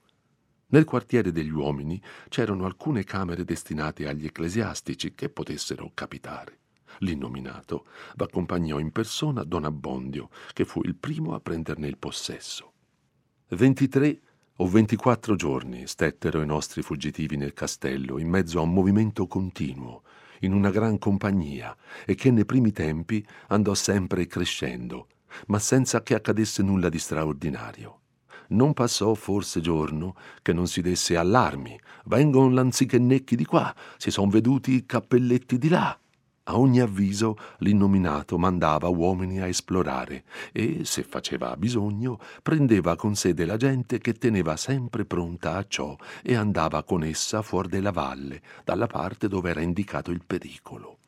Nel 0.70 0.84
quartiere 0.84 1.32
degli 1.32 1.50
uomini 1.50 2.01
c'erano 2.27 2.66
alcune 2.66 3.06
camere 3.06 3.46
destinate 3.46 4.06
agli 4.06 4.25
ecclesiastici 4.25 5.16
che 5.16 5.30
potessero 5.30 5.92
capitare. 5.94 6.58
L'innominato 7.00 7.86
v'accompagnò 8.16 8.80
in 8.80 8.92
persona 8.92 9.44
Don 9.44 9.66
Abbondio, 9.66 10.30
che 10.54 10.66
fu 10.66 10.82
il 10.84 10.96
primo 10.96 11.34
a 11.34 11.39
prenderne 11.39 11.88
il 11.88 11.98
possesso. 11.98 12.72
Ventitré 13.50 14.20
o 14.58 14.68
ventiquattro 14.68 15.36
giorni 15.36 15.86
stettero 15.86 16.42
i 16.42 16.46
nostri 16.46 16.82
fuggitivi 16.82 17.38
nel 17.38 17.54
castello, 17.54 18.18
in 18.18 18.27
mezzo 18.27 18.60
a 18.60 18.63
un 18.63 18.74
movimento 18.74 19.27
continuo, 19.27 20.04
in 20.42 20.54
una 20.54 20.72
gran 20.72 20.98
compagnia, 20.98 21.75
e 22.06 22.16
che 22.16 22.32
nei 22.32 22.46
primi 22.46 22.72
tempi 22.72 23.25
andò 23.48 23.74
sempre 23.74 24.25
crescendo, 24.25 25.08
ma 25.48 25.60
senza 25.60 26.01
che 26.01 26.16
accadesse 26.16 26.63
nulla 26.63 26.89
di 26.89 27.00
straordinario. 27.00 28.00
Non 28.50 28.74
passò 28.74 29.13
forse 29.13 29.60
giorno 29.60 30.16
che 30.42 30.54
non 30.54 30.68
si 30.68 30.82
desse 30.82 31.18
allarmi. 31.18 31.77
Vengono 32.06 32.50
lanzichenecchi 32.50 33.36
di 33.36 33.46
qua, 33.46 33.75
si 33.98 34.10
son 34.10 34.30
veduti 34.30 34.74
i 34.74 34.86
cappelletti 34.86 35.58
di 35.58 35.68
là. 35.68 36.00
A 36.50 36.58
ogni 36.58 36.80
avviso 36.80 37.36
l'innominato 37.58 38.38
mandava 38.38 38.88
uomini 38.88 39.42
a 39.42 39.48
esplorare 39.48 40.24
e, 40.54 40.86
se 40.86 41.04
faceva 41.04 41.58
bisogno, 41.58 42.20
prendeva 42.42 42.96
con 42.96 43.16
sé 43.16 43.34
della 43.34 43.58
gente 43.58 44.00
che 44.00 44.13
teneva 44.13 44.56
sempre 44.56 45.04
pronta 45.04 45.58
a 45.58 45.66
ciò 45.68 45.94
e 46.24 46.36
andava 46.36 46.84
con 46.84 47.04
essa 47.04 47.42
fuori 47.42 47.68
della 47.68 47.92
valle, 47.92 48.42
dalla 48.63 48.88
parte 48.88 49.27
dove 49.27 49.50
era 49.50 49.60
indicato 49.60 50.10
il 50.10 50.24
pericolo. 50.25 51.00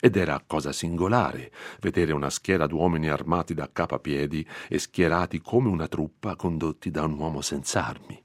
Ed 0.00 0.16
era 0.16 0.42
cosa 0.46 0.72
singolare 0.72 1.52
vedere 1.80 2.12
una 2.12 2.30
schiera 2.30 2.66
d'uomini 2.66 3.08
armati 3.08 3.52
da 3.52 3.68
capo 3.70 3.96
a 3.96 3.98
piedi 3.98 4.46
e 4.66 4.78
schierati 4.78 5.42
come 5.42 5.68
una 5.68 5.88
truppa 5.88 6.36
condotti 6.36 6.90
da 6.90 7.04
un 7.04 7.18
uomo 7.18 7.42
senza 7.42 7.86
armi. 7.86 8.18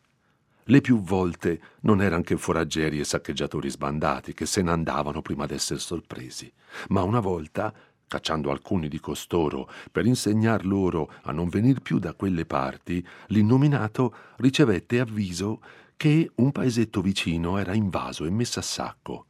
Le 0.68 0.82
più 0.82 1.00
volte 1.00 1.62
non 1.82 2.02
erano 2.02 2.24
che 2.24 2.38
foraggeri 2.38 3.00
e 3.00 3.04
saccheggiatori 3.04 3.70
sbandati 3.70 4.34
che 4.34 4.48
se 4.48 4.64
ne 4.64 4.72
andavano 4.72 5.22
prima 5.22 5.46
d'essere 5.46 5.80
sorpresi, 5.80 6.52
ma 6.88 7.04
una 7.04 7.20
volta, 7.20 7.72
cacciando 8.08 8.50
alcuni 8.50 8.88
di 8.88 9.00
costoro 9.00 9.70
per 9.92 10.08
insegnar 10.08 10.66
loro 10.66 11.12
a 11.26 11.32
non 11.32 11.50
venir 11.50 11.82
più 11.82 12.00
da 12.00 12.16
quelle 12.16 12.48
parti, 12.48 13.06
l'innominato 13.28 14.16
ricevette 14.38 15.00
avviso 15.00 15.62
che 15.96 16.32
un 16.38 16.52
paesetto 16.52 17.00
vicino 17.00 17.60
era 17.60 17.76
invaso 17.76 18.26
e 18.26 18.32
messo 18.32 18.58
a 18.58 18.64
sacco 18.64 19.26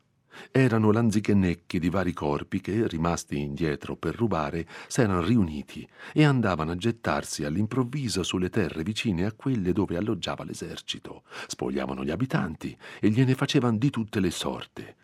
erano 0.52 0.92
lanzichenecchi 0.92 1.80
di 1.80 1.90
vari 1.90 2.14
corpi 2.14 2.62
che, 2.62 2.88
rimasti 2.88 3.40
indietro 3.40 3.96
per 3.96 4.16
rubare, 4.16 4.68
s'erano 4.88 5.22
riuniti 5.22 5.88
e 6.14 6.24
andavano 6.24 6.72
a 6.72 6.76
gettarsi 6.76 7.44
all'improvviso 7.44 8.24
sulle 8.24 8.50
terre 8.50 8.84
vicine 8.84 9.26
a 9.26 9.34
quelle 9.34 9.72
dove 9.74 9.98
alloggiava 9.98 10.44
l'esercito, 10.44 11.24
spogliavano 11.48 12.04
gli 12.04 12.12
abitanti 12.12 12.76
e 13.00 13.10
gliene 13.10 13.36
facevano 13.36 13.78
di 13.78 13.90
tutte 13.90 14.20
le 14.20 14.32
sorte. 14.32 14.96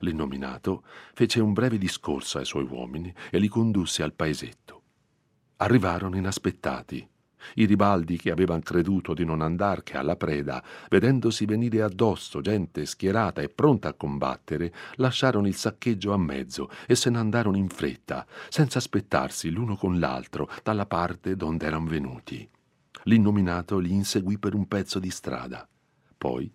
L'innominato 0.00 0.84
fece 1.12 1.40
un 1.40 1.52
breve 1.52 1.76
discorso 1.76 2.38
ai 2.38 2.44
suoi 2.46 2.64
uomini 2.64 3.12
e 3.30 3.38
li 3.38 3.48
condusse 3.48 4.02
al 4.02 4.14
paesetto. 4.14 4.82
Arrivarono 5.56 6.16
inaspettati 6.16 7.09
i 7.54 7.64
ribaldi 7.64 8.16
che 8.16 8.30
avevan 8.30 8.62
creduto 8.62 9.14
di 9.14 9.24
non 9.24 9.40
andar 9.40 9.82
che 9.82 9.96
alla 9.96 10.16
preda, 10.16 10.62
vedendosi 10.88 11.44
venire 11.44 11.82
addosso 11.82 12.40
gente 12.40 12.86
schierata 12.86 13.40
e 13.40 13.48
pronta 13.48 13.88
a 13.88 13.94
combattere, 13.94 14.72
lasciarono 14.96 15.46
il 15.46 15.54
saccheggio 15.54 16.12
a 16.12 16.18
mezzo 16.18 16.70
e 16.86 16.94
se 16.94 17.10
ne 17.10 17.18
andarono 17.18 17.56
in 17.56 17.68
fretta, 17.68 18.26
senza 18.48 18.78
aspettarsi 18.78 19.50
l'uno 19.50 19.76
con 19.76 19.98
l'altro 19.98 20.50
dalla 20.62 20.86
parte 20.86 21.36
donde 21.36 21.66
eran 21.66 21.86
venuti. 21.86 22.48
L'innominato 23.04 23.78
li 23.78 23.92
inseguì 23.92 24.38
per 24.38 24.54
un 24.54 24.68
pezzo 24.68 24.98
di 24.98 25.10
strada. 25.10 25.66
Poi, 26.16 26.50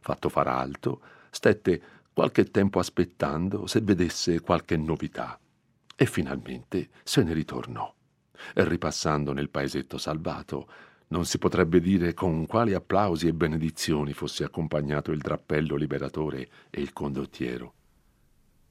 fatto 0.00 0.28
far 0.28 0.48
alto, 0.48 1.00
stette 1.30 1.82
qualche 2.12 2.44
tempo 2.50 2.78
aspettando 2.78 3.66
se 3.66 3.80
vedesse 3.80 4.40
qualche 4.40 4.76
novità 4.76 5.38
e 5.94 6.06
finalmente 6.06 6.88
se 7.02 7.22
ne 7.22 7.32
ritornò 7.32 7.92
ripassando 8.54 9.32
nel 9.32 9.50
paesetto 9.50 9.98
salvato, 9.98 10.68
non 11.08 11.24
si 11.24 11.38
potrebbe 11.38 11.80
dire 11.80 12.14
con 12.14 12.46
quali 12.46 12.74
applausi 12.74 13.28
e 13.28 13.34
benedizioni 13.34 14.12
fosse 14.12 14.44
accompagnato 14.44 15.12
il 15.12 15.18
drappello 15.18 15.76
liberatore 15.76 16.48
e 16.70 16.80
il 16.80 16.92
condottiero. 16.92 17.74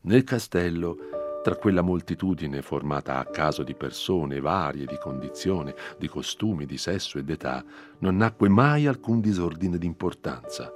Nel 0.02 0.24
castello, 0.24 0.98
tra 1.42 1.56
quella 1.56 1.82
moltitudine 1.82 2.62
formata 2.62 3.20
a 3.20 3.26
caso 3.26 3.64
di 3.64 3.76
persone 3.76 4.40
varie 4.40 4.86
di 4.86 4.98
condizione, 4.98 5.76
di 5.98 6.08
costumi, 6.08 6.66
di 6.66 6.78
sesso 6.78 7.18
e 7.18 7.24
d'età, 7.24 7.64
non 8.00 8.18
nacque 8.18 8.50
mai 8.50 8.88
alcun 8.88 9.22
disordine 9.22 9.78
d'importanza. 9.78 10.74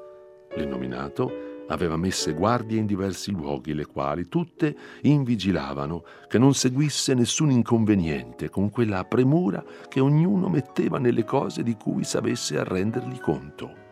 L'innominato 0.55 1.48
aveva 1.69 1.97
messe 1.97 2.33
guardie 2.33 2.79
in 2.79 2.85
diversi 2.85 3.31
luoghi, 3.31 3.73
le 3.73 3.85
quali 3.85 4.27
tutte 4.27 4.75
invigilavano 5.01 6.03
che 6.27 6.37
non 6.37 6.53
seguisse 6.53 7.13
nessun 7.13 7.51
inconveniente 7.51 8.49
con 8.49 8.69
quella 8.69 9.05
premura 9.05 9.63
che 9.87 9.99
ognuno 9.99 10.49
metteva 10.49 10.99
nelle 10.99 11.23
cose 11.23 11.63
di 11.63 11.75
cui 11.75 12.03
sapesse 12.03 12.63
rendergli 12.63 13.19
conto. 13.19 13.87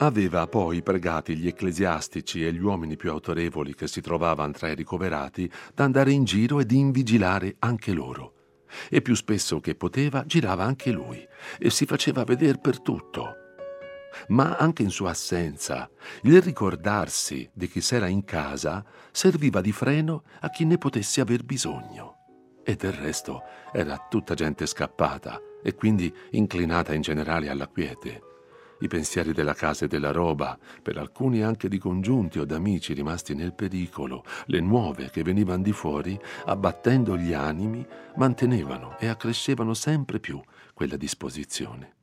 Aveva 0.00 0.46
poi 0.46 0.82
pregati 0.82 1.36
gli 1.36 1.48
ecclesiastici 1.48 2.46
e 2.46 2.52
gli 2.52 2.60
uomini 2.60 2.96
più 2.96 3.10
autorevoli 3.10 3.74
che 3.74 3.88
si 3.88 4.00
trovavano 4.00 4.52
tra 4.52 4.68
i 4.68 4.76
ricoverati 4.76 5.50
d'andare 5.74 6.12
in 6.12 6.24
giro 6.24 6.60
e 6.60 6.66
di 6.66 6.78
invigilare 6.78 7.56
anche 7.58 7.92
loro. 7.92 8.34
E 8.88 9.02
più 9.02 9.16
spesso 9.16 9.60
che 9.60 9.74
poteva 9.74 10.24
girava 10.24 10.62
anche 10.62 10.92
lui 10.92 11.26
e 11.58 11.70
si 11.70 11.84
faceva 11.84 12.22
vedere 12.22 12.58
per 12.58 12.80
tutto 12.80 13.37
ma 14.28 14.56
anche 14.56 14.82
in 14.82 14.90
sua 14.90 15.10
assenza 15.10 15.88
il 16.22 16.42
ricordarsi 16.42 17.48
di 17.52 17.68
chi 17.68 17.80
s'era 17.80 18.06
in 18.08 18.24
casa 18.24 18.84
serviva 19.10 19.60
di 19.60 19.72
freno 19.72 20.24
a 20.40 20.50
chi 20.50 20.64
ne 20.64 20.78
potesse 20.78 21.20
aver 21.20 21.44
bisogno. 21.44 22.16
E 22.64 22.76
del 22.76 22.92
resto 22.92 23.42
era 23.72 24.06
tutta 24.10 24.34
gente 24.34 24.66
scappata 24.66 25.40
e 25.62 25.74
quindi 25.74 26.14
inclinata 26.32 26.92
in 26.92 27.00
generale 27.00 27.48
alla 27.48 27.66
quiete. 27.66 28.22
i 28.80 28.88
pensieri 28.88 29.32
della 29.32 29.54
casa 29.54 29.84
e 29.84 29.88
della 29.88 30.12
roba, 30.12 30.58
per 30.82 30.98
alcuni 30.98 31.42
anche 31.42 31.68
di 31.68 31.78
congiunti 31.78 32.38
o 32.38 32.44
d'amici 32.44 32.92
rimasti 32.92 33.34
nel 33.34 33.54
pericolo, 33.54 34.24
le 34.46 34.60
nuove 34.60 35.10
che 35.10 35.22
venivano 35.22 35.62
di 35.62 35.72
fuori, 35.72 36.18
abbattendo 36.46 37.16
gli 37.16 37.32
animi, 37.32 37.86
mantenevano 38.16 38.96
e 38.98 39.08
accrescevano 39.08 39.74
sempre 39.74 40.20
più 40.20 40.40
quella 40.74 40.96
disposizione. 40.96 41.94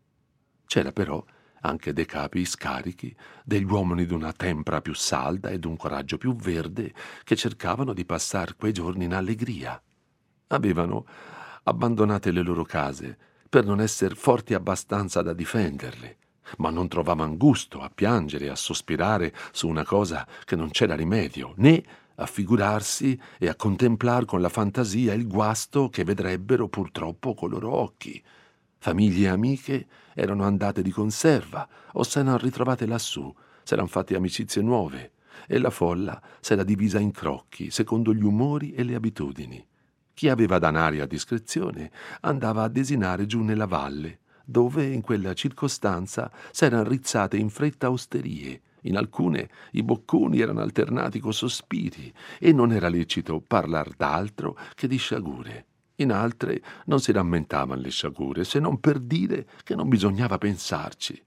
C'era 0.65 0.91
però 0.91 1.24
anche 1.65 1.93
dei 1.93 2.05
capi 2.05 2.45
scarichi, 2.45 3.15
degli 3.43 3.63
uomini 3.63 4.05
d'una 4.05 4.31
tempra 4.31 4.81
più 4.81 4.93
salda 4.93 5.50
e 5.50 5.60
d'un 5.60 5.75
coraggio 5.75 6.17
più 6.17 6.36
verde, 6.36 6.93
che 7.24 7.36
cercavano 7.36 7.93
di 7.93 8.05
passare 8.05 8.55
quei 8.55 8.72
giorni 8.72 9.05
in 9.05 9.13
allegria. 9.13 9.81
Avevano 10.48 11.05
abbandonate 11.63 12.31
le 12.31 12.41
loro 12.41 12.63
case 12.63 13.17
per 13.50 13.65
non 13.65 13.81
essere 13.81 14.15
forti 14.15 14.53
abbastanza 14.53 15.22
da 15.22 15.34
difenderle 15.34 16.17
ma 16.57 16.69
non 16.69 16.88
trovavan 16.88 17.38
gusto 17.38 17.81
a 17.81 17.89
piangere 17.93 18.45
e 18.45 18.50
a 18.50 18.55
sospirare 18.55 19.34
su 19.51 19.67
una 19.67 19.84
cosa 19.84 20.27
che 20.43 20.55
non 20.55 20.69
c'era 20.69 20.95
rimedio, 20.95 21.53
né 21.57 21.84
a 22.15 22.25
figurarsi 22.25 23.19
e 23.39 23.50
a 23.50 23.55
contemplar 23.55 24.25
con 24.25 24.41
la 24.41 24.50
fantasia 24.50 25.13
il 25.13 25.27
guasto 25.27 25.89
che 25.89 26.03
vedrebbero 26.03 26.67
purtroppo 26.67 27.34
con 27.34 27.50
loro 27.50 27.74
occhi. 27.74 28.22
Famiglie 28.77 29.25
e 29.25 29.29
amiche 29.29 29.88
erano 30.15 30.45
andate 30.45 30.81
di 30.81 30.89
conserva 30.89 31.67
o 31.91 32.01
se 32.01 32.10
s'erano 32.10 32.38
ritrovate 32.38 32.88
lassù, 32.88 33.31
s'erano 33.62 33.88
fatte 33.88 34.15
amicizie 34.15 34.63
nuove 34.63 35.12
e 35.45 35.60
la 35.60 35.69
folla 35.69 36.19
s'era 36.39 36.63
divisa 36.63 36.98
in 36.98 37.12
crocchi 37.12 37.69
secondo 37.69 38.13
gli 38.13 38.24
umori 38.24 38.74
e 38.74 38.84
le 38.84 38.95
abitudini. 38.95 39.63
Chi 40.15 40.29
aveva 40.29 40.57
danari 40.57 41.01
a 41.01 41.05
discrezione 41.05 41.91
andava 42.22 42.63
a 42.63 42.69
desinare 42.69 43.27
giù 43.27 43.43
nella 43.43 43.67
valle 43.67 44.19
dove 44.45 44.86
in 44.86 45.01
quella 45.01 45.34
circostanza 45.34 46.31
s'erano 46.51 46.88
rizzate 46.88 47.36
in 47.36 47.50
fretta 47.50 47.89
osterie. 47.89 48.62
In 48.81 48.98
alcune 48.98 49.50
i 49.72 49.81
bocconi 49.81 50.39
erano 50.39 50.62
alternati 50.62 51.19
con 51.19 51.34
sospiri 51.34 52.13
e 52.39 52.53
non 52.53 52.72
era 52.72 52.88
lecito 52.88 53.41
parlar 53.41 53.89
d'altro 53.98 54.55
che 54.75 54.88
di 54.88 54.98
sciagure. 54.98 55.65
In 55.98 56.12
altre 56.12 56.62
non 56.86 57.00
si 57.00 57.12
rammentavano 57.12 57.82
le 57.82 57.90
sciagure, 57.90 58.44
se 58.44 58.60
non 58.60 58.80
per 58.80 59.00
dire 59.00 59.48
che 59.64 59.75
non 59.75 59.88
bisognava 59.88 60.38
pensarci. 60.38 61.22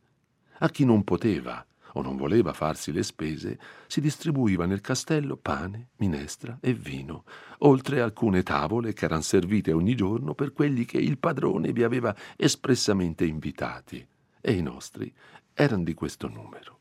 A 0.58 0.68
chi 0.68 0.84
non 0.84 1.04
poteva 1.04 1.64
o 1.92 2.02
non 2.02 2.16
voleva 2.16 2.52
farsi 2.52 2.92
le 2.92 3.02
spese, 3.02 3.58
si 3.86 4.00
distribuiva 4.00 4.66
nel 4.66 4.80
castello 4.80 5.36
pane, 5.36 5.88
minestra 5.96 6.58
e 6.60 6.74
vino, 6.74 7.24
oltre 7.58 8.00
alcune 8.00 8.42
tavole 8.42 8.92
che 8.92 9.06
erano 9.06 9.22
servite 9.22 9.72
ogni 9.72 9.94
giorno 9.94 10.34
per 10.34 10.52
quelli 10.52 10.84
che 10.84 10.98
il 10.98 11.18
padrone 11.18 11.72
vi 11.72 11.82
aveva 11.82 12.14
espressamente 12.36 13.24
invitati, 13.24 14.06
e 14.40 14.52
i 14.52 14.62
nostri 14.62 15.12
erano 15.54 15.82
di 15.82 15.94
questo 15.94 16.28
numero. 16.28 16.76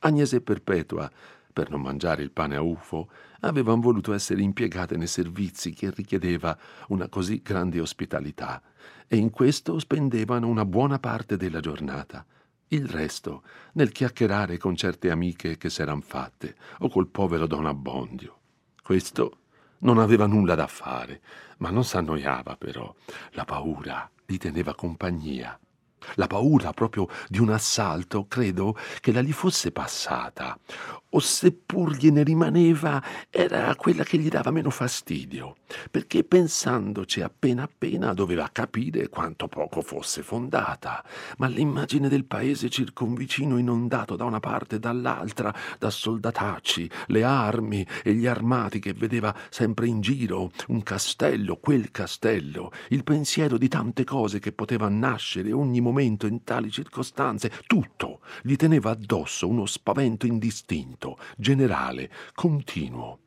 Agnese 0.00 0.36
e 0.36 0.40
Perpetua, 0.40 1.10
per 1.52 1.70
non 1.70 1.80
mangiare 1.80 2.22
il 2.22 2.30
pane 2.30 2.56
a 2.56 2.62
ufo, 2.62 3.10
avevano 3.40 3.80
voluto 3.80 4.12
essere 4.12 4.42
impiegate 4.42 4.96
nei 4.96 5.06
servizi 5.06 5.72
che 5.72 5.90
richiedeva 5.90 6.56
una 6.88 7.08
così 7.08 7.40
grande 7.42 7.80
ospitalità, 7.80 8.62
e 9.06 9.16
in 9.16 9.30
questo 9.30 9.78
spendevano 9.78 10.48
una 10.48 10.64
buona 10.64 10.98
parte 10.98 11.36
della 11.36 11.60
giornata, 11.60 12.24
il 12.68 12.86
resto 12.86 13.42
nel 13.72 13.92
chiacchierare 13.92 14.58
con 14.58 14.76
certe 14.76 15.10
amiche 15.10 15.56
che 15.56 15.70
s'eran 15.70 16.02
fatte 16.02 16.54
o 16.80 16.88
col 16.88 17.08
povero 17.08 17.46
Don 17.46 17.66
Abbondio. 17.66 18.36
Questo 18.82 19.38
non 19.78 19.98
aveva 19.98 20.26
nulla 20.26 20.54
da 20.54 20.66
fare, 20.66 21.20
ma 21.58 21.70
non 21.70 21.84
s'annoiava 21.84 22.56
però. 22.56 22.94
La 23.30 23.44
paura 23.44 24.10
gli 24.26 24.36
teneva 24.36 24.74
compagnia. 24.74 25.58
La 26.14 26.26
paura 26.26 26.72
proprio 26.72 27.08
di 27.28 27.38
un 27.38 27.50
assalto, 27.50 28.26
credo 28.26 28.76
che 29.00 29.12
la 29.12 29.20
gli 29.20 29.32
fosse 29.32 29.72
passata, 29.72 30.58
o 31.10 31.20
seppur 31.20 31.96
gliene 31.96 32.22
rimaneva, 32.22 33.02
era 33.30 33.74
quella 33.76 34.04
che 34.04 34.18
gli 34.18 34.28
dava 34.28 34.50
meno 34.50 34.68
fastidio, 34.68 35.56
perché 35.90 36.22
pensandoci 36.22 37.22
appena 37.22 37.62
appena 37.62 38.12
doveva 38.12 38.50
capire 38.52 39.08
quanto 39.08 39.48
poco 39.48 39.80
fosse 39.80 40.22
fondata, 40.22 41.02
ma 41.38 41.46
l'immagine 41.46 42.08
del 42.08 42.26
paese 42.26 42.68
circonvicino 42.68 43.56
inondato 43.56 44.16
da 44.16 44.24
una 44.24 44.40
parte 44.40 44.76
e 44.76 44.78
dall'altra 44.80 45.54
da 45.78 45.88
soldatacci, 45.88 46.90
le 47.06 47.24
armi 47.24 47.86
e 48.02 48.12
gli 48.12 48.26
armati 48.26 48.78
che 48.78 48.92
vedeva 48.92 49.34
sempre 49.48 49.86
in 49.86 50.02
giro, 50.02 50.50
un 50.68 50.82
castello, 50.82 51.56
quel 51.56 51.90
castello, 51.90 52.70
il 52.90 53.02
pensiero 53.02 53.56
di 53.56 53.68
tante 53.68 54.04
cose 54.04 54.40
che 54.40 54.52
potevano 54.52 54.98
nascere 54.98 55.52
ogni 55.52 55.80
momento 55.80 56.26
in 56.26 56.44
tali 56.44 56.70
circostanze, 56.70 57.50
tutto 57.66 58.20
gli 58.42 58.56
teneva 58.56 58.90
addosso 58.90 59.48
uno 59.48 59.64
spavento 59.64 60.26
indistinto 60.26 60.97
lento, 60.98 61.18
generale, 61.36 62.10
continuo, 62.34 63.20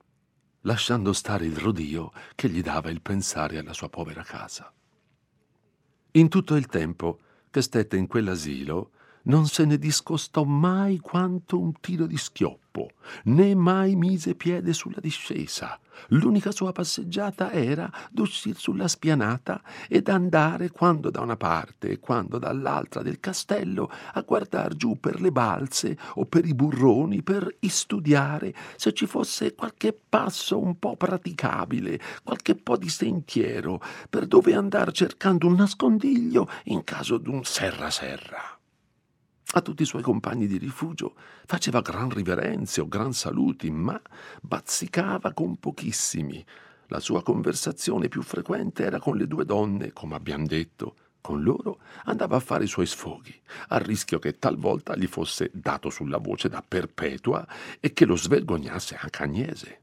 lasciando 0.62 1.14
stare 1.14 1.46
il 1.46 1.56
rodio 1.56 2.12
che 2.36 2.50
gli 2.50 2.62
dava 2.62 2.90
il 2.90 3.02
pensare 3.02 3.58
alla 3.58 3.74
sua 3.74 3.90
povera 3.90 4.24
casa. 4.24 4.72
In 6.12 6.28
tutto 6.28 6.56
il 6.56 6.68
tempo 6.68 7.20
che 7.50 7.62
stette 7.62 7.96
in 7.96 8.08
quell'asilo, 8.08 8.92
non 9.24 9.48
se 9.48 9.66
ne 9.66 9.78
discostò 9.78 10.44
mai 10.44 10.98
quanto 11.00 11.60
un 11.60 11.74
tiro 11.80 12.06
di 12.06 12.18
schioppo, 12.18 12.92
né 13.26 13.54
mai 13.56 13.96
mise 13.96 14.36
piede 14.36 14.74
sulla 14.74 15.00
discesa. 15.00 15.80
L'unica 16.10 16.52
sua 16.52 16.72
passeggiata 16.72 17.52
era 17.52 17.92
d'uscir 18.10 18.58
sulla 18.58 18.88
spianata 18.88 19.62
ed 19.88 20.08
andare 20.08 20.70
quando 20.72 21.10
da 21.10 21.22
una 21.22 21.38
parte 21.38 21.90
e 21.90 22.00
quando 22.00 22.40
dall'altra 22.40 23.02
del 23.02 23.20
castello 23.20 23.90
a 24.14 24.22
guardar 24.22 24.76
giù 24.76 25.00
per 25.00 25.22
le 25.22 25.32
balze 25.32 25.98
o 26.16 26.26
per 26.26 26.46
i 26.46 26.56
burroni 26.56 27.22
per 27.22 27.56
istudiare 27.60 28.54
se 28.78 28.94
ci 28.94 29.06
fosse 29.06 29.54
qualche 29.54 29.94
passo 29.94 30.60
un 30.60 30.80
po' 30.80 30.96
praticabile, 30.96 32.00
qualche 32.24 32.56
po' 32.56 32.78
di 32.78 32.90
sentiero 32.90 33.82
per 34.10 34.26
dove 34.26 34.54
andar 34.56 34.92
cercando 34.92 35.48
un 35.48 35.56
nascondiglio 35.56 36.50
in 36.66 36.84
caso 36.84 37.18
d'un 37.18 37.44
serra 37.44 37.90
serra. 37.90 38.61
A 39.54 39.62
tutti 39.62 39.82
i 39.82 39.86
suoi 39.86 40.02
compagni 40.02 40.48
di 40.48 40.58
rifugio 40.58 41.14
faceva 41.46 41.82
gran 41.82 42.10
riverenze 42.10 42.80
o 42.80 42.88
gran 42.88 43.12
saluti, 43.12 43.70
ma 43.70 44.00
bazzicava 44.42 45.34
con 45.34 45.58
pochissimi. 45.58 46.44
La 46.88 47.02
sua 47.02 47.22
conversazione 47.22 48.08
più 48.08 48.22
frequente 48.22 48.86
era 48.86 49.00
con 49.00 49.18
le 49.18 49.28
due 49.28 49.44
donne, 49.44 49.92
come 49.92 50.16
abbiamo 50.16 50.46
detto. 50.46 50.96
Con 51.20 51.44
loro 51.44 51.80
andava 52.06 52.38
a 52.38 52.40
fare 52.40 52.64
i 52.64 52.68
suoi 52.68 52.86
sfoghi, 52.86 53.38
a 53.68 53.78
rischio 53.78 54.20
che 54.20 54.40
talvolta 54.40 54.96
gli 54.96 55.06
fosse 55.06 55.52
dato 55.54 55.90
sulla 55.90 56.18
voce 56.18 56.48
da 56.48 56.64
perpetua 56.66 57.46
e 57.82 57.92
che 57.92 58.06
lo 58.06 58.16
svergognasse 58.16 58.98
anche 59.00 59.22
Agnese. 59.22 59.81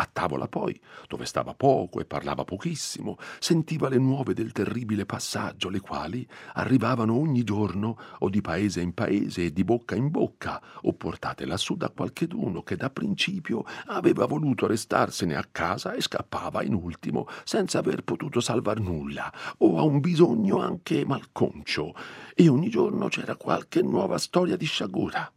A 0.00 0.08
tavola 0.12 0.46
poi, 0.46 0.80
dove 1.08 1.24
stava 1.24 1.54
poco 1.54 1.98
e 1.98 2.04
parlava 2.04 2.44
pochissimo, 2.44 3.16
sentiva 3.40 3.88
le 3.88 3.98
nuove 3.98 4.32
del 4.32 4.52
terribile 4.52 5.04
passaggio, 5.04 5.68
le 5.68 5.80
quali 5.80 6.24
arrivavano 6.52 7.16
ogni 7.16 7.42
giorno 7.42 7.98
o 8.20 8.28
di 8.28 8.40
paese 8.40 8.80
in 8.80 8.94
paese 8.94 9.46
e 9.46 9.52
di 9.52 9.64
bocca 9.64 9.96
in 9.96 10.08
bocca, 10.10 10.62
o 10.82 10.92
portate 10.92 11.46
lassù 11.46 11.74
da 11.74 11.90
qualcheduno 11.90 12.62
che 12.62 12.76
da 12.76 12.90
principio 12.90 13.64
aveva 13.86 14.26
voluto 14.26 14.68
restarsene 14.68 15.34
a 15.34 15.44
casa 15.50 15.94
e 15.94 16.00
scappava 16.00 16.62
in 16.62 16.74
ultimo 16.74 17.26
senza 17.42 17.80
aver 17.80 18.04
potuto 18.04 18.38
salvar 18.38 18.78
nulla, 18.78 19.32
o 19.58 19.78
a 19.78 19.82
un 19.82 19.98
bisogno 19.98 20.60
anche 20.60 21.04
malconcio, 21.04 21.92
e 22.36 22.48
ogni 22.48 22.68
giorno 22.68 23.08
c'era 23.08 23.34
qualche 23.34 23.82
nuova 23.82 24.16
storia 24.18 24.56
di 24.56 24.64
sciagura. 24.64 25.32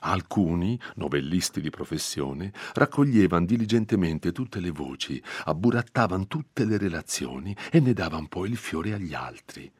Alcuni, 0.00 0.78
novellisti 0.96 1.60
di 1.60 1.70
professione, 1.70 2.52
raccoglievano 2.74 3.46
diligentemente 3.46 4.32
tutte 4.32 4.60
le 4.60 4.70
voci, 4.70 5.22
abburattavano 5.44 6.26
tutte 6.26 6.64
le 6.64 6.78
relazioni 6.78 7.56
e 7.70 7.80
ne 7.80 7.92
davano 7.92 8.26
poi 8.28 8.50
il 8.50 8.56
fiore 8.56 8.92
agli 8.92 9.14
altri. 9.14 9.70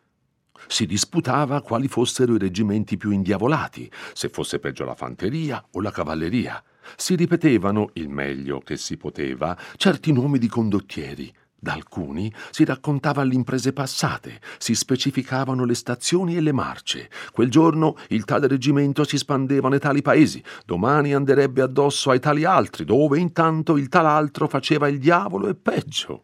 Si 0.67 0.87
disputava 0.87 1.61
quali 1.61 1.87
fossero 1.87 2.35
i 2.35 2.39
reggimenti 2.39 2.97
più 2.97 3.11
indiavolati, 3.11 3.91
se 4.15 4.29
fosse 4.29 4.59
peggio 4.59 4.85
la 4.85 4.95
fanteria 4.95 5.65
o 5.73 5.81
la 5.81 5.91
cavalleria. 5.91 6.63
Si 6.97 7.15
ripetevano, 7.15 7.91
il 7.95 8.09
meglio 8.09 8.61
che 8.61 8.77
si 8.77 8.97
poteva, 8.97 9.57
certi 9.77 10.13
nomi 10.13 10.39
di 10.39 10.49
condottieri, 10.49 11.33
da 11.67 11.73
alcuni 11.73 12.33
si 12.51 12.65
raccontavano 12.65 13.29
le 13.29 13.35
imprese 13.35 13.73
passate, 13.73 14.41
si 14.57 14.77
specificavano 14.77 15.65
le 15.65 15.75
stazioni 15.75 16.37
e 16.37 16.41
le 16.41 16.53
marce. 16.53 17.11
Quel 17.33 17.51
giorno 17.51 17.97
il 18.11 18.25
tale 18.25 18.47
reggimento 18.47 19.03
si 19.03 19.19
spandeva 19.19 19.69
nei 19.69 19.81
tali 19.81 20.01
paesi, 20.01 20.41
domani 20.65 21.13
anderebbe 21.13 21.63
addosso 21.63 22.11
ai 22.11 22.21
tali 22.21 22.45
altri, 22.45 22.85
dove 22.85 23.19
intanto 23.19 23.77
il 23.77 23.89
tal 23.89 24.07
altro 24.07 24.47
faceva 24.47 24.87
il 24.87 25.01
diavolo 25.01 25.49
e 25.49 25.57
peggio. 25.57 26.23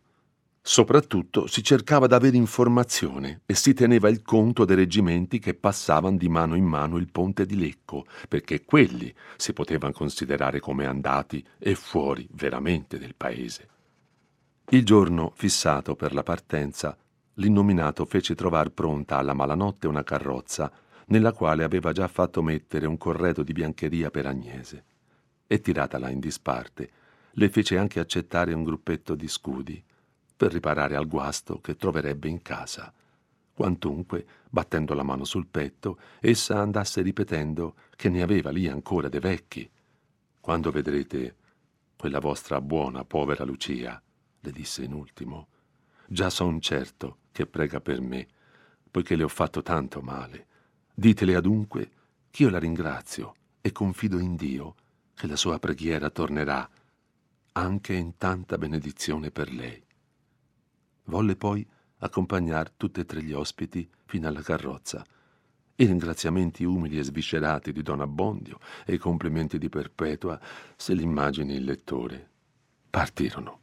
Soprattutto 0.64 1.48
si 1.48 1.60
cercava 1.64 2.06
d'avere 2.06 2.36
informazione 2.36 3.40
e 3.44 3.56
si 3.56 3.74
teneva 3.74 4.08
il 4.08 4.22
conto 4.22 4.64
dei 4.64 4.76
reggimenti 4.76 5.40
che 5.40 5.54
passavano 5.54 6.16
di 6.16 6.28
mano 6.28 6.54
in 6.54 6.66
mano 6.66 6.98
il 6.98 7.10
ponte 7.10 7.46
di 7.46 7.58
Lecco, 7.58 8.06
perché 8.28 8.64
quelli 8.64 9.12
si 9.36 9.52
potevano 9.52 9.92
considerare 9.92 10.60
come 10.60 10.86
andati 10.86 11.44
e 11.58 11.74
fuori 11.74 12.28
veramente 12.30 12.96
del 12.96 13.16
paese. 13.16 13.70
Il 14.70 14.84
giorno 14.84 15.32
fissato 15.34 15.96
per 15.96 16.14
la 16.14 16.22
partenza, 16.22 16.96
l'innominato 17.34 18.04
fece 18.06 18.34
trovar 18.34 18.70
pronta 18.70 19.18
alla 19.18 19.34
malanotte 19.34 19.86
una 19.86 20.02
carrozza, 20.02 20.72
nella 21.06 21.32
quale 21.32 21.62
aveva 21.64 21.92
già 21.92 22.08
fatto 22.08 22.42
mettere 22.42 22.86
un 22.86 22.96
corredo 22.96 23.42
di 23.42 23.52
biancheria 23.52 24.10
per 24.10 24.26
Agnese. 24.26 24.84
E 25.46 25.60
tiratala 25.60 26.08
in 26.08 26.20
disparte, 26.20 26.90
le 27.32 27.50
fece 27.50 27.76
anche 27.76 28.00
accettare 28.00 28.54
un 28.54 28.62
gruppetto 28.62 29.14
di 29.14 29.28
scudi 29.28 29.82
per 30.34 30.52
riparare 30.52 30.96
al 30.96 31.06
guasto 31.06 31.60
che 31.60 31.76
troverebbe 31.76 32.28
in 32.28 32.40
casa. 32.40 32.92
Quantunque, 33.52 34.26
battendo 34.48 34.94
la 34.94 35.02
mano 35.02 35.24
sul 35.24 35.46
petto, 35.46 35.98
essa 36.20 36.58
andasse 36.58 37.02
ripetendo 37.02 37.74
che 37.94 38.08
ne 38.08 38.22
aveva 38.22 38.50
lì 38.50 38.68
ancora 38.68 39.08
dei 39.08 39.20
vecchi. 39.20 39.68
Quando 40.40 40.70
vedrete 40.70 41.36
quella 41.96 42.20
vostra 42.20 42.60
buona, 42.60 43.04
povera 43.04 43.44
Lucia, 43.44 44.02
le 44.44 44.50
disse 44.50 44.82
in 44.82 44.92
ultimo, 44.92 45.48
già 46.06 46.28
son 46.28 46.60
certo 46.60 47.18
che 47.30 47.46
prega 47.46 47.80
per 47.80 48.00
me, 48.00 48.26
poiché 48.90 49.14
le 49.14 49.22
ho 49.22 49.28
fatto 49.28 49.62
tanto 49.62 50.02
male. 50.02 50.46
Ditele 50.92 51.36
adunque 51.36 51.90
che 52.30 52.42
io 52.42 52.50
la 52.50 52.58
ringrazio 52.58 53.34
e 53.60 53.72
confido 53.72 54.18
in 54.18 54.34
Dio 54.34 54.74
che 55.14 55.26
la 55.26 55.36
sua 55.36 55.58
preghiera 55.58 56.10
tornerà 56.10 56.68
anche 57.52 57.94
in 57.94 58.16
tanta 58.16 58.58
benedizione 58.58 59.30
per 59.30 59.52
lei. 59.52 59.82
Volle 61.04 61.36
poi 61.36 61.66
accompagnar 61.98 62.70
tutti 62.70 63.00
e 63.00 63.04
tre 63.04 63.22
gli 63.22 63.32
ospiti 63.32 63.88
fino 64.06 64.26
alla 64.26 64.42
carrozza. 64.42 65.04
I 65.76 65.84
ringraziamenti 65.86 66.64
umili 66.64 66.98
e 66.98 67.04
sviscerati 67.04 67.72
di 67.72 67.82
Don 67.82 68.00
Abbondio 68.00 68.58
e 68.84 68.94
i 68.94 68.98
complimenti 68.98 69.58
di 69.58 69.68
Perpetua, 69.68 70.38
se 70.76 70.94
li 70.94 71.02
immagini 71.02 71.54
il 71.54 71.64
lettore, 71.64 72.28
partirono. 72.90 73.61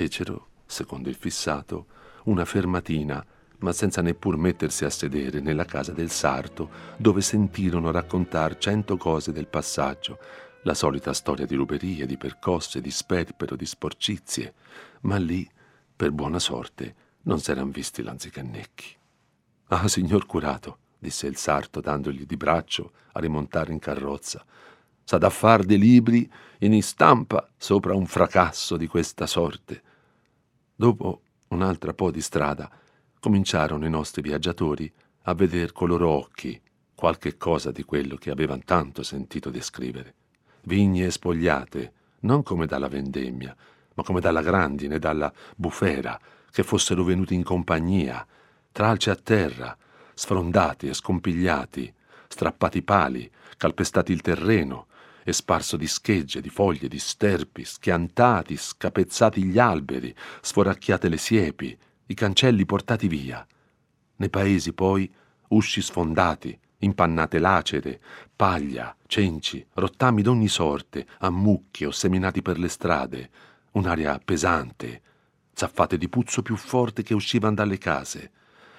Fecero, 0.00 0.46
secondo 0.64 1.10
il 1.10 1.14
fissato, 1.14 1.84
una 2.24 2.46
fermatina 2.46 3.22
ma 3.58 3.70
senza 3.70 4.00
neppur 4.00 4.38
mettersi 4.38 4.86
a 4.86 4.88
sedere 4.88 5.40
nella 5.40 5.66
casa 5.66 5.92
del 5.92 6.08
sarto, 6.08 6.70
dove 6.96 7.20
sentirono 7.20 7.90
raccontar 7.90 8.56
cento 8.56 8.96
cose 8.96 9.30
del 9.30 9.46
passaggio, 9.46 10.18
la 10.62 10.72
solita 10.72 11.12
storia 11.12 11.44
di 11.44 11.54
ruberie, 11.54 12.06
di 12.06 12.16
percosse, 12.16 12.80
di 12.80 12.90
sperpero, 12.90 13.56
di 13.56 13.66
sporcizie, 13.66 14.54
ma 15.02 15.18
lì, 15.18 15.46
per 15.94 16.12
buona 16.12 16.38
sorte, 16.38 16.94
non 17.24 17.38
s'eran 17.38 17.70
visti 17.70 18.02
lanzicannecchi. 18.02 18.96
Ah, 19.66 19.86
signor 19.86 20.24
curato, 20.24 20.78
disse 20.98 21.26
il 21.26 21.36
sarto 21.36 21.82
dandogli 21.82 22.24
di 22.24 22.38
braccio 22.38 22.92
a 23.12 23.20
rimontare 23.20 23.70
in 23.70 23.78
carrozza, 23.78 24.42
s'ha 25.04 25.18
da 25.18 25.28
far 25.28 25.64
dei 25.64 25.76
libri 25.76 26.30
in 26.60 26.72
istampa 26.72 27.50
sopra 27.58 27.94
un 27.94 28.06
fracasso 28.06 28.78
di 28.78 28.86
questa 28.86 29.26
sorte. 29.26 29.88
Dopo 30.80 31.20
un'altra 31.48 31.92
po' 31.92 32.10
di 32.10 32.22
strada, 32.22 32.70
cominciarono 33.20 33.84
i 33.84 33.90
nostri 33.90 34.22
viaggiatori 34.22 34.90
a 35.24 35.34
veder 35.34 35.72
con 35.72 35.88
loro 35.88 36.08
occhi 36.08 36.58
qualche 36.94 37.36
cosa 37.36 37.70
di 37.70 37.82
quello 37.82 38.16
che 38.16 38.30
avevano 38.30 38.62
tanto 38.64 39.02
sentito 39.02 39.50
descrivere. 39.50 40.14
Vigne 40.62 41.10
spogliate, 41.10 41.92
non 42.20 42.42
come 42.42 42.64
dalla 42.64 42.88
vendemmia, 42.88 43.54
ma 43.92 44.02
come 44.02 44.20
dalla 44.20 44.40
grandine, 44.40 44.98
dalla 44.98 45.30
bufera, 45.54 46.18
che 46.50 46.62
fossero 46.62 47.04
venuti 47.04 47.34
in 47.34 47.42
compagnia, 47.42 48.26
tralci 48.72 49.10
a 49.10 49.16
terra, 49.16 49.76
sfrondati 50.14 50.88
e 50.88 50.94
scompigliati, 50.94 51.92
strappati 52.26 52.80
pali, 52.80 53.30
calpestati 53.58 54.12
il 54.12 54.22
terreno, 54.22 54.86
e 55.30 55.32
sparso 55.32 55.76
di 55.76 55.86
schegge, 55.86 56.40
di 56.40 56.50
foglie, 56.50 56.88
di 56.88 56.98
sterpi, 56.98 57.64
schiantati, 57.64 58.56
scapezzati 58.56 59.42
gli 59.44 59.58
alberi, 59.58 60.14
sforacchiate 60.40 61.08
le 61.08 61.16
siepi, 61.16 61.76
i 62.06 62.14
cancelli 62.14 62.66
portati 62.66 63.08
via. 63.08 63.44
Nei 64.16 64.30
paesi 64.30 64.72
poi 64.72 65.10
usci 65.48 65.80
sfondati, 65.80 66.58
impannate 66.78 67.38
lacere, 67.38 68.00
paglia, 68.34 68.94
cenci, 69.06 69.64
rottami 69.74 70.22
d'ogni 70.22 70.48
sorte, 70.48 71.06
a 71.18 71.30
mucchie 71.30 71.86
o 71.86 71.90
seminati 71.90 72.42
per 72.42 72.58
le 72.58 72.68
strade, 72.68 73.30
un'aria 73.72 74.20
pesante, 74.22 75.02
zaffate 75.52 75.96
di 75.96 76.08
puzzo 76.08 76.42
più 76.42 76.56
forte 76.56 77.02
che 77.02 77.14
uscivano 77.14 77.54
dalle 77.54 77.78
case. 77.78 78.32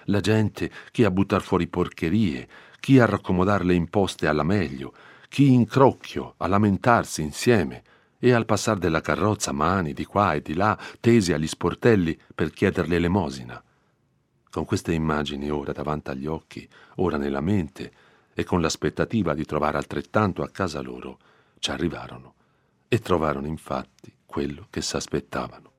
La 0.06 0.20
gente, 0.20 0.72
chi 0.92 1.04
a 1.04 1.12
buttar 1.12 1.42
fuori 1.42 1.68
porcherie, 1.68 2.48
chi 2.80 3.00
a 3.00 3.06
raccomodare 3.06 3.64
le 3.64 3.76
imposte 3.76 4.28
alla 4.28 4.44
meglio, 4.44 4.94
chi 5.32 5.54
in 5.54 5.66
crocchio 5.66 6.34
a 6.36 6.48
lamentarsi 6.48 7.22
insieme, 7.22 7.84
e 8.20 8.34
al 8.34 8.44
passar 8.44 8.78
della 8.78 9.00
carrozza 9.00 9.54
mani 9.54 9.94
di 9.94 10.04
qua 10.04 10.34
e 10.34 10.42
di 10.42 10.54
là 10.54 10.78
tesi 11.00 11.32
agli 11.32 11.48
sportelli 11.48 12.20
per 12.36 12.52
chiederle 12.52 12.98
elemosina. 12.98 13.64
Con 14.50 14.66
queste 14.66 14.92
immagini 14.92 15.50
ora 15.50 15.72
davanti 15.72 16.10
agli 16.10 16.28
occhi, 16.28 16.68
ora 16.96 17.16
nella 17.16 17.40
mente, 17.40 17.94
e 18.34 18.44
con 18.44 18.60
l'aspettativa 18.60 19.34
di 19.34 19.46
trovare 19.46 19.78
altrettanto 19.78 20.44
a 20.44 20.50
casa 20.50 20.82
loro, 20.82 21.18
ci 21.60 21.72
arrivarono 21.72 22.34
e 22.90 23.00
trovarono 23.00 23.48
infatti 23.48 24.14
quello 24.26 24.68
che 24.70 24.82
s'aspettavano. 24.82 25.72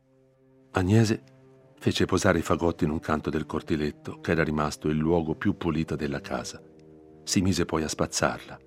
Agnese 0.71 1.23
fece 1.79 2.07
posare 2.07 2.39
i 2.39 2.43
fagotti 2.43 2.85
in 2.85 2.91
un 2.91 3.01
canto 3.01 3.29
del 3.29 3.45
cortiletto 3.45 4.19
che 4.21 4.31
era 4.31 4.45
rimasto 4.45 4.89
il 4.89 4.97
luogo 4.97 5.35
più 5.35 5.59
pulito 5.59 5.95
della 5.95 6.23
casa. 6.23 6.59
Si 7.23 7.43
mise 7.43 7.67
poi 7.67 7.83
a 7.83 7.89
spazzarla, 7.89 8.59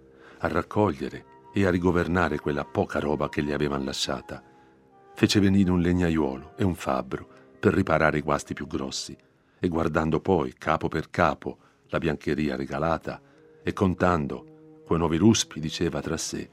a 0.46 0.48
raccogliere 0.48 1.26
e 1.54 1.66
a 1.66 1.70
rigovernare 1.70 2.40
quella 2.40 2.66
poca 2.66 3.00
roba 3.00 3.30
che 3.30 3.44
gli 3.44 3.52
avevano 3.52 3.84
lasciata. 3.84 4.44
Fece 5.14 5.40
venire 5.40 5.72
un 5.72 5.80
legnaiuolo 5.80 6.54
e 6.58 6.64
un 6.64 6.76
fabbro 6.76 7.28
per 7.60 7.74
riparare 7.74 8.18
i 8.18 8.22
guasti 8.22 8.54
più 8.54 8.68
grossi 8.68 9.16
e 9.60 9.68
guardando 9.68 10.20
poi, 10.20 10.54
capo 10.54 10.88
per 10.88 11.10
capo, 11.10 11.58
la 11.88 11.98
biancheria 11.98 12.56
regalata 12.56 13.22
e 13.64 13.74
contando 13.74 14.82
quei 14.86 15.00
nuovi 15.00 15.18
ruspi, 15.18 15.60
diceva 15.60 16.02
tra 16.02 16.18
sé, 16.18 16.50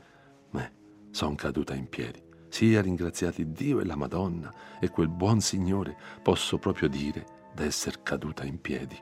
me, 0.51 0.73
son 1.11 1.35
caduta 1.35 1.75
in 1.75 1.89
piedi. 1.89 2.23
Sia 2.49 2.81
ringraziati 2.81 3.51
Dio 3.51 3.81
e 3.81 3.85
la 3.85 3.97
Madonna 3.97 4.53
e 4.81 4.89
quel 4.91 5.09
buon 5.09 5.41
Signore, 5.41 5.97
posso 6.23 6.59
proprio 6.59 6.89
dire, 6.89 7.27
d'esser 7.55 8.03
caduta 8.03 8.45
in 8.45 8.61
piedi. 8.61 8.99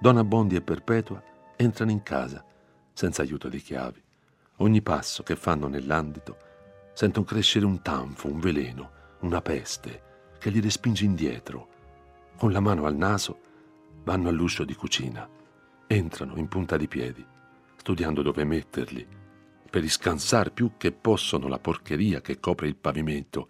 Donna 0.00 0.24
Bondi 0.24 0.56
e 0.56 0.62
Perpetua 0.62 1.22
entrano 1.56 1.90
in 1.90 2.02
casa, 2.02 2.44
senza 2.96 3.20
aiuto 3.20 3.50
di 3.50 3.60
chiavi. 3.60 4.02
Ogni 4.56 4.80
passo 4.80 5.22
che 5.22 5.36
fanno 5.36 5.68
nell'andito 5.68 6.38
sentono 6.94 7.26
crescere 7.26 7.66
un 7.66 7.82
tanfo, 7.82 8.26
un 8.26 8.40
veleno, 8.40 8.90
una 9.20 9.42
peste 9.42 10.34
che 10.38 10.48
li 10.48 10.60
respinge 10.60 11.04
indietro. 11.04 11.68
Con 12.38 12.52
la 12.52 12.60
mano 12.60 12.86
al 12.86 12.96
naso 12.96 13.38
vanno 14.02 14.30
all'uscio 14.30 14.64
di 14.64 14.74
cucina, 14.74 15.28
entrano 15.86 16.36
in 16.36 16.48
punta 16.48 16.78
di 16.78 16.88
piedi, 16.88 17.22
studiando 17.76 18.22
dove 18.22 18.44
metterli, 18.44 19.06
per 19.68 19.82
riscansare 19.82 20.50
più 20.50 20.72
che 20.78 20.90
possono 20.90 21.48
la 21.48 21.58
porcheria 21.58 22.22
che 22.22 22.40
copre 22.40 22.66
il 22.66 22.76
pavimento 22.76 23.46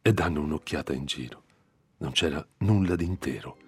e 0.00 0.14
danno 0.14 0.40
un'occhiata 0.40 0.94
in 0.94 1.04
giro. 1.04 1.42
Non 1.98 2.12
c'era 2.12 2.44
nulla 2.58 2.96
d'intero, 2.96 3.58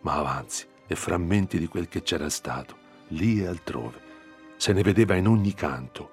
ma 0.00 0.14
avanzi 0.14 0.66
e 0.88 0.96
frammenti 0.96 1.60
di 1.60 1.68
quel 1.68 1.86
che 1.86 2.02
c'era 2.02 2.28
stato, 2.30 2.76
lì 3.08 3.40
e 3.40 3.46
altrove. 3.46 4.05
Se 4.56 4.72
ne 4.72 4.82
vedeva 4.82 5.14
in 5.14 5.28
ogni 5.28 5.52
canto, 5.54 6.10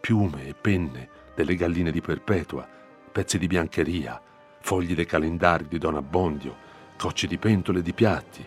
piume 0.00 0.48
e 0.48 0.54
penne 0.54 1.08
delle 1.34 1.54
galline 1.54 1.90
di 1.90 2.00
Perpetua, 2.00 2.68
pezzi 3.10 3.38
di 3.38 3.46
biancheria, 3.46 4.20
fogli 4.60 4.94
dei 4.94 5.06
calendari 5.06 5.68
di 5.68 5.78
Don 5.78 5.94
Abbondio, 5.94 6.56
cocci 6.98 7.26
di 7.26 7.38
pentole 7.38 7.78
e 7.78 7.82
di 7.82 7.92
piatti, 7.92 8.44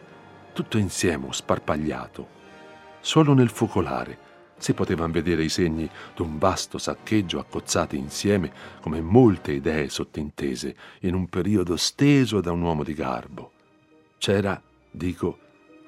tutto 0.53 0.77
insieme 0.77 1.31
sparpagliato. 1.31 2.35
Solo 2.99 3.33
nel 3.33 3.49
focolare 3.49 4.25
si 4.57 4.73
potevano 4.73 5.13
vedere 5.13 5.43
i 5.43 5.49
segni 5.49 5.89
d'un 6.15 6.37
vasto 6.37 6.77
saccheggio 6.77 7.39
accozzati 7.39 7.95
insieme 7.95 8.51
come 8.81 9.01
molte 9.01 9.53
idee 9.53 9.87
sottintese 9.87 10.75
in 11.01 11.13
un 11.13 11.27
periodo 11.27 11.77
steso 11.77 12.41
da 12.41 12.51
un 12.51 12.61
uomo 12.61 12.83
di 12.83 12.93
garbo. 12.93 13.51
C'era, 14.17 14.61
dico, 14.89 15.39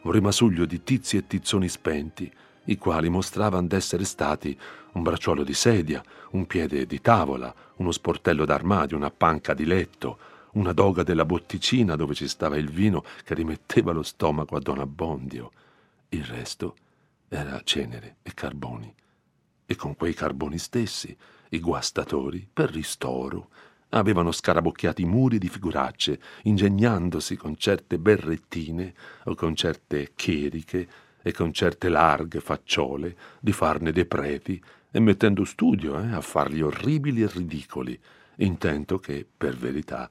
un 0.04 0.12
rimasuglio 0.12 0.66
di 0.66 0.84
tizi 0.84 1.18
e 1.18 1.28
tizzoni 1.28 1.68
spenti 1.68 2.32
i 2.70 2.78
quali 2.78 3.10
mostravano 3.10 3.68
d'essere 3.68 4.04
stati 4.04 4.58
un 4.94 5.04
bracciolo 5.04 5.44
di 5.44 5.54
sedia, 5.54 6.04
un 6.32 6.46
piede 6.46 6.86
di 6.86 7.02
tavola, 7.02 7.54
uno 7.78 7.92
sportello 7.92 8.46
d'armadio, 8.46 8.96
una 8.96 9.12
panca 9.12 9.54
di 9.54 9.66
letto, 9.66 10.18
una 10.54 10.72
doga 10.72 11.04
della 11.04 11.26
botticina 11.26 11.96
dove 11.96 12.14
ci 12.14 12.28
stava 12.28 12.58
il 12.58 12.70
vino 12.70 13.04
che 13.24 13.34
rimetteva 13.34 13.92
lo 13.92 14.04
stomaco 14.04 14.56
a 14.56 14.60
Don 14.60 14.80
Abbondio. 14.80 15.52
Il 16.10 16.24
resto 16.24 16.76
era 17.28 17.60
cenere 17.64 18.18
e 18.22 18.34
carboni. 18.34 18.94
E 19.66 19.76
con 19.76 19.96
quei 19.96 20.14
carboni 20.14 20.58
stessi 20.58 21.16
i 21.50 21.60
guastatori, 21.60 22.48
per 22.52 22.72
ristoro, 22.72 23.50
avevano 23.90 24.32
scarabocchiato 24.32 25.02
i 25.02 25.06
muri 25.06 25.40
di 25.40 25.50
figuracce, 25.50 26.20
ingegnandosi 26.44 27.36
con 27.36 27.56
certe 27.58 27.98
berrettine 27.98 28.94
o 29.26 29.34
con 29.34 29.56
certe 29.56 30.12
chieriche 30.14 30.88
e 31.22 31.32
con 31.32 31.54
certe 31.54 31.90
larghe 31.90 32.40
facciole 32.40 33.16
di 33.40 33.52
farne 33.52 33.92
dei 33.92 34.06
preti 34.06 34.62
e 34.92 35.00
mettendo 35.00 35.46
studio 35.46 36.02
eh, 36.02 36.14
a 36.14 36.22
farli 36.22 36.62
orribili 36.62 37.22
e 37.22 37.28
ridicoli 37.28 38.00
intento 38.38 39.00
che, 39.00 39.28
per 39.38 39.56
verità, 39.56 40.10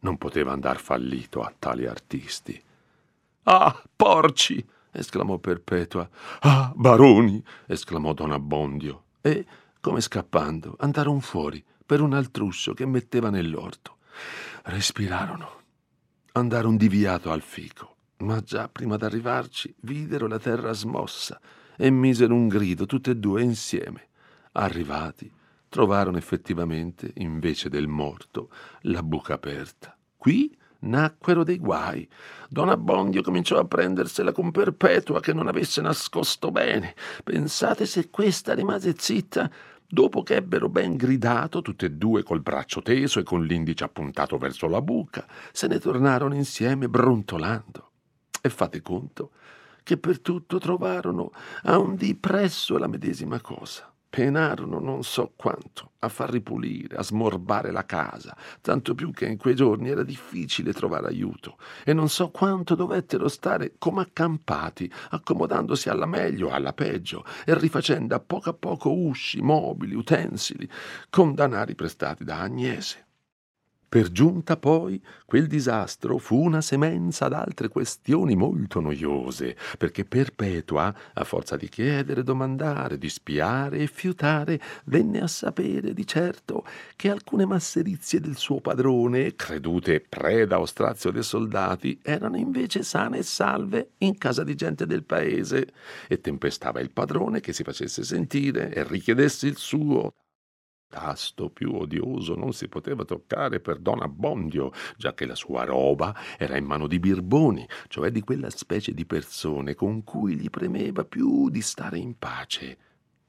non 0.00 0.18
poteva 0.18 0.52
andar 0.52 0.78
fallito 0.78 1.42
a 1.42 1.52
tali 1.58 1.86
artisti. 1.86 2.60
Ah, 3.44 3.82
porci! 3.94 4.64
esclamò 4.90 5.38
Perpetua. 5.38 6.08
Ah, 6.40 6.72
baroni! 6.74 7.42
esclamò 7.66 8.12
Don 8.12 8.32
Abbondio. 8.32 9.04
E, 9.20 9.46
come 9.80 10.00
scappando, 10.00 10.76
andarono 10.78 11.20
fuori 11.20 11.64
per 11.84 12.00
un 12.00 12.14
altruscio 12.14 12.74
che 12.74 12.86
metteva 12.86 13.30
nell'orto. 13.30 13.98
Respirarono. 14.64 15.60
Andarono 16.32 16.76
diviato 16.76 17.30
al 17.30 17.42
fico, 17.42 17.91
ma 18.22 18.40
già 18.40 18.68
prima 18.68 18.96
d'arrivarci 18.96 19.74
videro 19.80 20.26
la 20.26 20.38
terra 20.38 20.72
smossa 20.72 21.40
e 21.76 21.90
misero 21.90 22.34
un 22.34 22.48
grido 22.48 22.86
tutte 22.86 23.12
e 23.12 23.16
due 23.16 23.42
insieme. 23.42 24.08
Arrivati, 24.52 25.30
trovarono 25.68 26.18
effettivamente, 26.18 27.12
invece 27.16 27.68
del 27.68 27.88
morto, 27.88 28.50
la 28.82 29.02
buca 29.02 29.34
aperta. 29.34 29.96
Qui 30.16 30.56
nacquero 30.80 31.44
dei 31.44 31.58
guai. 31.58 32.08
Don 32.48 32.68
Abbondio 32.68 33.22
cominciò 33.22 33.58
a 33.58 33.64
prendersela 33.64 34.32
con 34.32 34.50
Perpetua 34.50 35.20
che 35.20 35.32
non 35.32 35.48
avesse 35.48 35.80
nascosto 35.80 36.50
bene. 36.50 36.94
Pensate 37.24 37.86
se 37.86 38.10
questa 38.10 38.54
rimase 38.54 38.94
zitta 38.96 39.50
dopo 39.84 40.22
che 40.22 40.36
ebbero 40.36 40.68
ben 40.68 40.96
gridato, 40.96 41.60
tutte 41.60 41.86
e 41.86 41.90
due 41.90 42.22
col 42.22 42.40
braccio 42.40 42.82
teso 42.82 43.18
e 43.18 43.24
con 43.24 43.44
l'indice 43.44 43.84
appuntato 43.84 44.38
verso 44.38 44.68
la 44.68 44.80
buca, 44.80 45.26
se 45.52 45.66
ne 45.66 45.78
tornarono 45.78 46.34
insieme 46.34 46.88
brontolando. 46.88 47.91
E 48.44 48.48
fate 48.50 48.82
conto 48.82 49.30
che 49.84 49.96
per 49.98 50.20
tutto 50.20 50.58
trovarono 50.58 51.30
a 51.62 51.78
un 51.78 51.94
dì 51.94 52.16
presso 52.16 52.76
la 52.76 52.88
medesima 52.88 53.40
cosa. 53.40 53.88
Penarono 54.10 54.80
non 54.80 55.04
so 55.04 55.32
quanto 55.36 55.92
a 56.00 56.08
far 56.08 56.30
ripulire, 56.30 56.96
a 56.96 57.04
smorbare 57.04 57.70
la 57.70 57.86
casa, 57.86 58.36
tanto 58.60 58.94
più 58.96 59.12
che 59.12 59.26
in 59.26 59.38
quei 59.38 59.54
giorni 59.54 59.90
era 59.90 60.02
difficile 60.02 60.72
trovare 60.72 61.06
aiuto, 61.06 61.56
e 61.84 61.92
non 61.94 62.08
so 62.08 62.30
quanto 62.30 62.74
dovettero 62.74 63.28
stare 63.28 63.76
come 63.78 64.02
accampati, 64.02 64.92
accomodandosi 65.10 65.88
alla 65.88 66.06
meglio 66.06 66.48
o 66.48 66.52
alla 66.52 66.72
peggio, 66.72 67.24
e 67.46 67.56
rifacendo 67.56 68.14
a 68.16 68.20
poco 68.20 68.50
a 68.50 68.54
poco 68.54 68.92
usci, 68.92 69.40
mobili, 69.40 69.94
utensili, 69.94 70.68
con 71.08 71.34
danari 71.34 71.74
prestati 71.74 72.24
da 72.24 72.40
Agnese. 72.40 73.06
Per 73.92 74.10
giunta 74.10 74.56
poi 74.56 74.98
quel 75.26 75.46
disastro 75.46 76.16
fu 76.16 76.42
una 76.42 76.62
semenza 76.62 77.28
d'altre 77.28 77.68
questioni 77.68 78.34
molto 78.34 78.80
noiose, 78.80 79.54
perché 79.76 80.06
Perpetua, 80.06 80.94
a 81.12 81.24
forza 81.24 81.58
di 81.58 81.68
chiedere, 81.68 82.22
domandare, 82.22 82.96
di 82.96 83.10
spiare 83.10 83.80
e 83.80 83.86
fiutare, 83.88 84.58
venne 84.86 85.20
a 85.20 85.26
sapere 85.26 85.92
di 85.92 86.06
certo 86.06 86.64
che 86.96 87.10
alcune 87.10 87.44
masserizie 87.44 88.18
del 88.18 88.38
suo 88.38 88.62
padrone, 88.62 89.36
credute 89.36 90.00
preda 90.00 90.58
o 90.58 90.64
strazio 90.64 91.10
dei 91.10 91.22
soldati, 91.22 92.00
erano 92.02 92.38
invece 92.38 92.84
sane 92.84 93.18
e 93.18 93.22
salve 93.22 93.90
in 93.98 94.16
casa 94.16 94.42
di 94.42 94.54
gente 94.54 94.86
del 94.86 95.04
paese, 95.04 95.68
e 96.08 96.18
tempestava 96.18 96.80
il 96.80 96.92
padrone 96.92 97.40
che 97.40 97.52
si 97.52 97.62
facesse 97.62 98.04
sentire 98.04 98.72
e 98.72 98.84
richiedesse 98.84 99.46
il 99.46 99.58
suo 99.58 100.14
tasto 100.92 101.48
più 101.48 101.74
odioso 101.74 102.34
non 102.34 102.52
si 102.52 102.68
poteva 102.68 103.06
toccare 103.06 103.60
per 103.60 103.78
Don 103.78 104.02
Abbondio, 104.02 104.72
già 104.98 105.14
che 105.14 105.24
la 105.24 105.34
sua 105.34 105.64
roba 105.64 106.14
era 106.36 106.58
in 106.58 106.66
mano 106.66 106.86
di 106.86 106.98
birboni, 106.98 107.66
cioè 107.88 108.10
di 108.10 108.20
quella 108.20 108.50
specie 108.50 108.92
di 108.92 109.06
persone 109.06 109.74
con 109.74 110.04
cui 110.04 110.36
gli 110.36 110.50
premeva 110.50 111.06
più 111.06 111.48
di 111.48 111.62
stare 111.62 111.96
in 111.96 112.18
pace. 112.18 112.76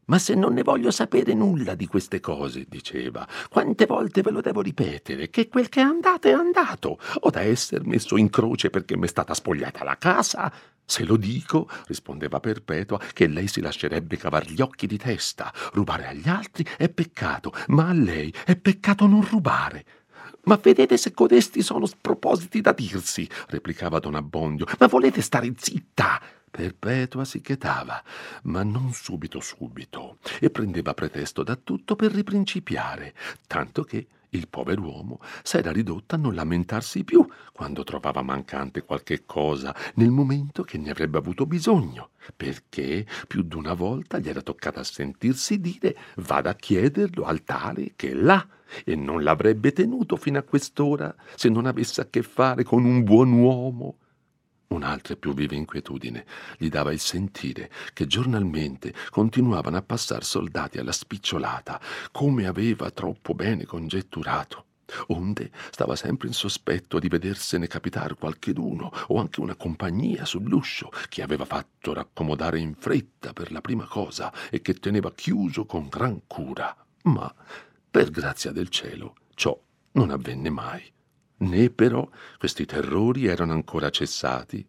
Ma 0.06 0.20
se 0.20 0.36
non 0.36 0.54
ne 0.54 0.64
voglio 0.64 0.92
sapere 0.92 1.34
nulla 1.34 1.76
di 1.76 1.88
queste 1.88 2.20
cose, 2.20 2.66
diceva, 2.68 3.26
quante 3.50 3.86
volte 3.86 4.22
ve 4.22 4.32
lo 4.32 4.42
devo 4.42 4.60
ripetere, 4.60 5.30
che 5.30 5.48
quel 5.48 5.70
che 5.70 5.80
è 5.80 5.84
andato 5.84 6.28
è 6.28 6.34
andato, 6.34 7.00
o 7.22 7.30
da 7.30 7.40
essere 7.40 7.86
messo 7.86 8.18
in 8.18 8.30
croce 8.30 8.70
perché 8.70 8.98
mi 8.98 9.06
è 9.06 9.08
stata 9.08 9.34
spogliata 9.34 9.86
la 9.86 9.98
casa. 9.98 10.52
Se 10.86 11.04
lo 11.04 11.18
dico, 11.18 11.70
rispondeva 11.88 12.40
Perpetua, 12.40 13.00
che 13.14 13.28
lei 13.28 13.48
si 13.48 13.62
lascerebbe 13.62 14.18
cavar 14.18 14.46
gli 14.46 14.62
occhi 14.62 14.86
di 14.86 14.98
testa. 14.98 15.52
Rubare 15.72 16.08
agli 16.08 16.28
altri 16.28 16.66
è 16.78 16.90
peccato, 16.90 17.54
ma 17.68 17.88
a 17.88 17.94
lei 17.94 18.34
è 18.46 18.56
peccato 18.56 19.08
non 19.08 19.28
rubare. 19.28 19.86
Ma 20.44 20.60
vedete 20.62 20.98
se 20.98 21.14
codesti 21.14 21.62
sono 21.62 21.86
spropositi 21.86 22.60
da 22.60 22.74
dirsi, 22.74 23.28
replicava 23.48 24.00
don 24.00 24.16
Abbondio. 24.16 24.66
Ma 24.78 24.88
volete 24.88 25.22
stare 25.22 25.52
zitta? 25.56 26.22
Perpetua 26.52 27.26
si 27.26 27.42
chetava, 27.42 28.04
ma 28.44 28.62
non 28.62 28.94
subito 28.94 29.40
subito, 29.40 30.18
e 30.40 30.52
prendeva 30.52 30.94
pretesto 30.94 31.42
da 31.42 31.56
tutto 31.56 31.96
per 31.96 32.12
riprincipiare, 32.12 33.16
tanto 33.48 33.84
che 33.84 34.06
il 34.34 34.48
pover'uomo 34.48 35.20
s'era 35.42 35.72
ridotto 35.72 36.16
a 36.16 36.18
non 36.18 36.36
lamentarsi 36.36 37.04
più 37.04 37.26
quando 37.52 37.84
trovava 37.84 38.22
mancante 38.22 38.84
qualche 38.84 39.26
cosa 39.26 39.76
nel 39.96 40.12
momento 40.12 40.64
che 40.64 40.78
ne 40.78 40.90
avrebbe 40.90 41.18
avuto 41.18 41.46
bisogno, 41.46 42.12
perché 42.36 43.06
più 43.28 43.44
d'una 43.44 43.74
volta 43.74 44.20
gli 44.20 44.30
era 44.30 44.42
toccata 44.42 44.84
sentirsi 44.84 45.60
dire 45.60 45.96
vada 46.18 46.52
a 46.52 46.56
chiederlo 46.56 47.24
al 47.24 47.44
tale 47.44 47.94
che 47.96 48.12
è 48.12 48.14
là, 48.14 48.46
e 48.84 48.96
non 48.96 49.22
l'avrebbe 49.22 49.72
tenuto 49.72 50.16
fino 50.16 50.40
a 50.40 50.44
quest'ora 50.44 51.14
se 51.36 51.50
non 51.50 51.66
avesse 51.68 52.02
a 52.02 52.08
che 52.10 52.24
fare 52.24 52.64
con 52.64 52.86
un 52.86 53.04
buon 53.04 53.32
uomo 53.32 53.98
Un'altra 54.74 55.16
più 55.16 55.36
viva 55.36 55.54
inquietudine 55.54 56.26
gli 56.58 56.68
dava 56.68 56.92
il 56.92 57.00
sentire 57.00 57.70
che 57.94 58.08
giornalmente 58.08 58.92
continuavano 59.12 59.78
a 59.78 59.84
passare 59.84 60.24
soldati 60.24 60.80
alla 60.80 60.92
spicciolata, 60.92 61.80
come 62.12 62.48
aveva 62.48 62.90
troppo 62.90 63.36
bene 63.36 63.66
congetturato. 63.66 64.66
Onde 65.08 65.52
stava 65.70 65.96
sempre 65.96 66.28
in 66.28 66.34
sospetto 66.34 66.98
di 66.98 67.08
vedersene 67.08 67.68
capitare 67.68 68.16
qualcheduno 68.16 68.92
o 69.08 69.20
anche 69.20 69.42
una 69.42 69.56
compagnia 69.56 70.26
sull'uscio 70.26 70.90
che 71.08 71.22
aveva 71.22 71.46
fatto 71.46 71.94
raccomodare 71.94 72.60
in 72.60 72.74
fretta 72.74 73.32
per 73.32 73.52
la 73.52 73.62
prima 73.62 73.86
cosa 73.86 74.34
e 74.50 74.62
che 74.62 74.74
teneva 74.74 75.14
chiuso 75.14 75.66
con 75.66 75.88
gran 75.88 76.24
cura. 76.26 76.76
Ma, 77.04 77.32
per 77.92 78.10
grazia 78.10 78.52
del 78.52 78.70
cielo, 78.70 79.16
ciò 79.36 79.58
non 79.92 80.10
avvenne 80.10 80.50
mai 80.50 80.93
né 81.48 81.70
però 81.70 82.08
questi 82.38 82.66
terrori 82.66 83.28
erano 83.28 83.54
ancora 83.54 83.90
cessati, 83.90 84.68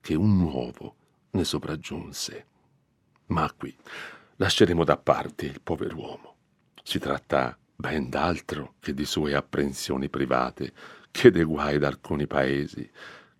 che 0.00 0.14
un 0.14 0.36
nuovo 0.36 0.94
ne 1.30 1.44
sopraggiunse. 1.44 2.46
Ma 3.26 3.52
qui 3.56 3.74
lasceremo 4.36 4.84
da 4.84 4.96
parte 4.96 5.46
il 5.46 5.60
pover'uomo. 5.60 6.34
Si 6.82 6.98
tratta 6.98 7.56
ben 7.74 8.08
d'altro 8.08 8.74
che 8.80 8.94
di 8.94 9.04
sue 9.04 9.34
apprensioni 9.34 10.08
private, 10.08 10.72
che 11.10 11.30
dei 11.30 11.44
guai 11.44 11.78
d'alcuni 11.78 12.26
paesi, 12.26 12.88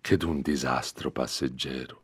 che 0.01 0.17
d'un 0.17 0.41
disastro 0.41 1.11
passeggero. 1.11 2.03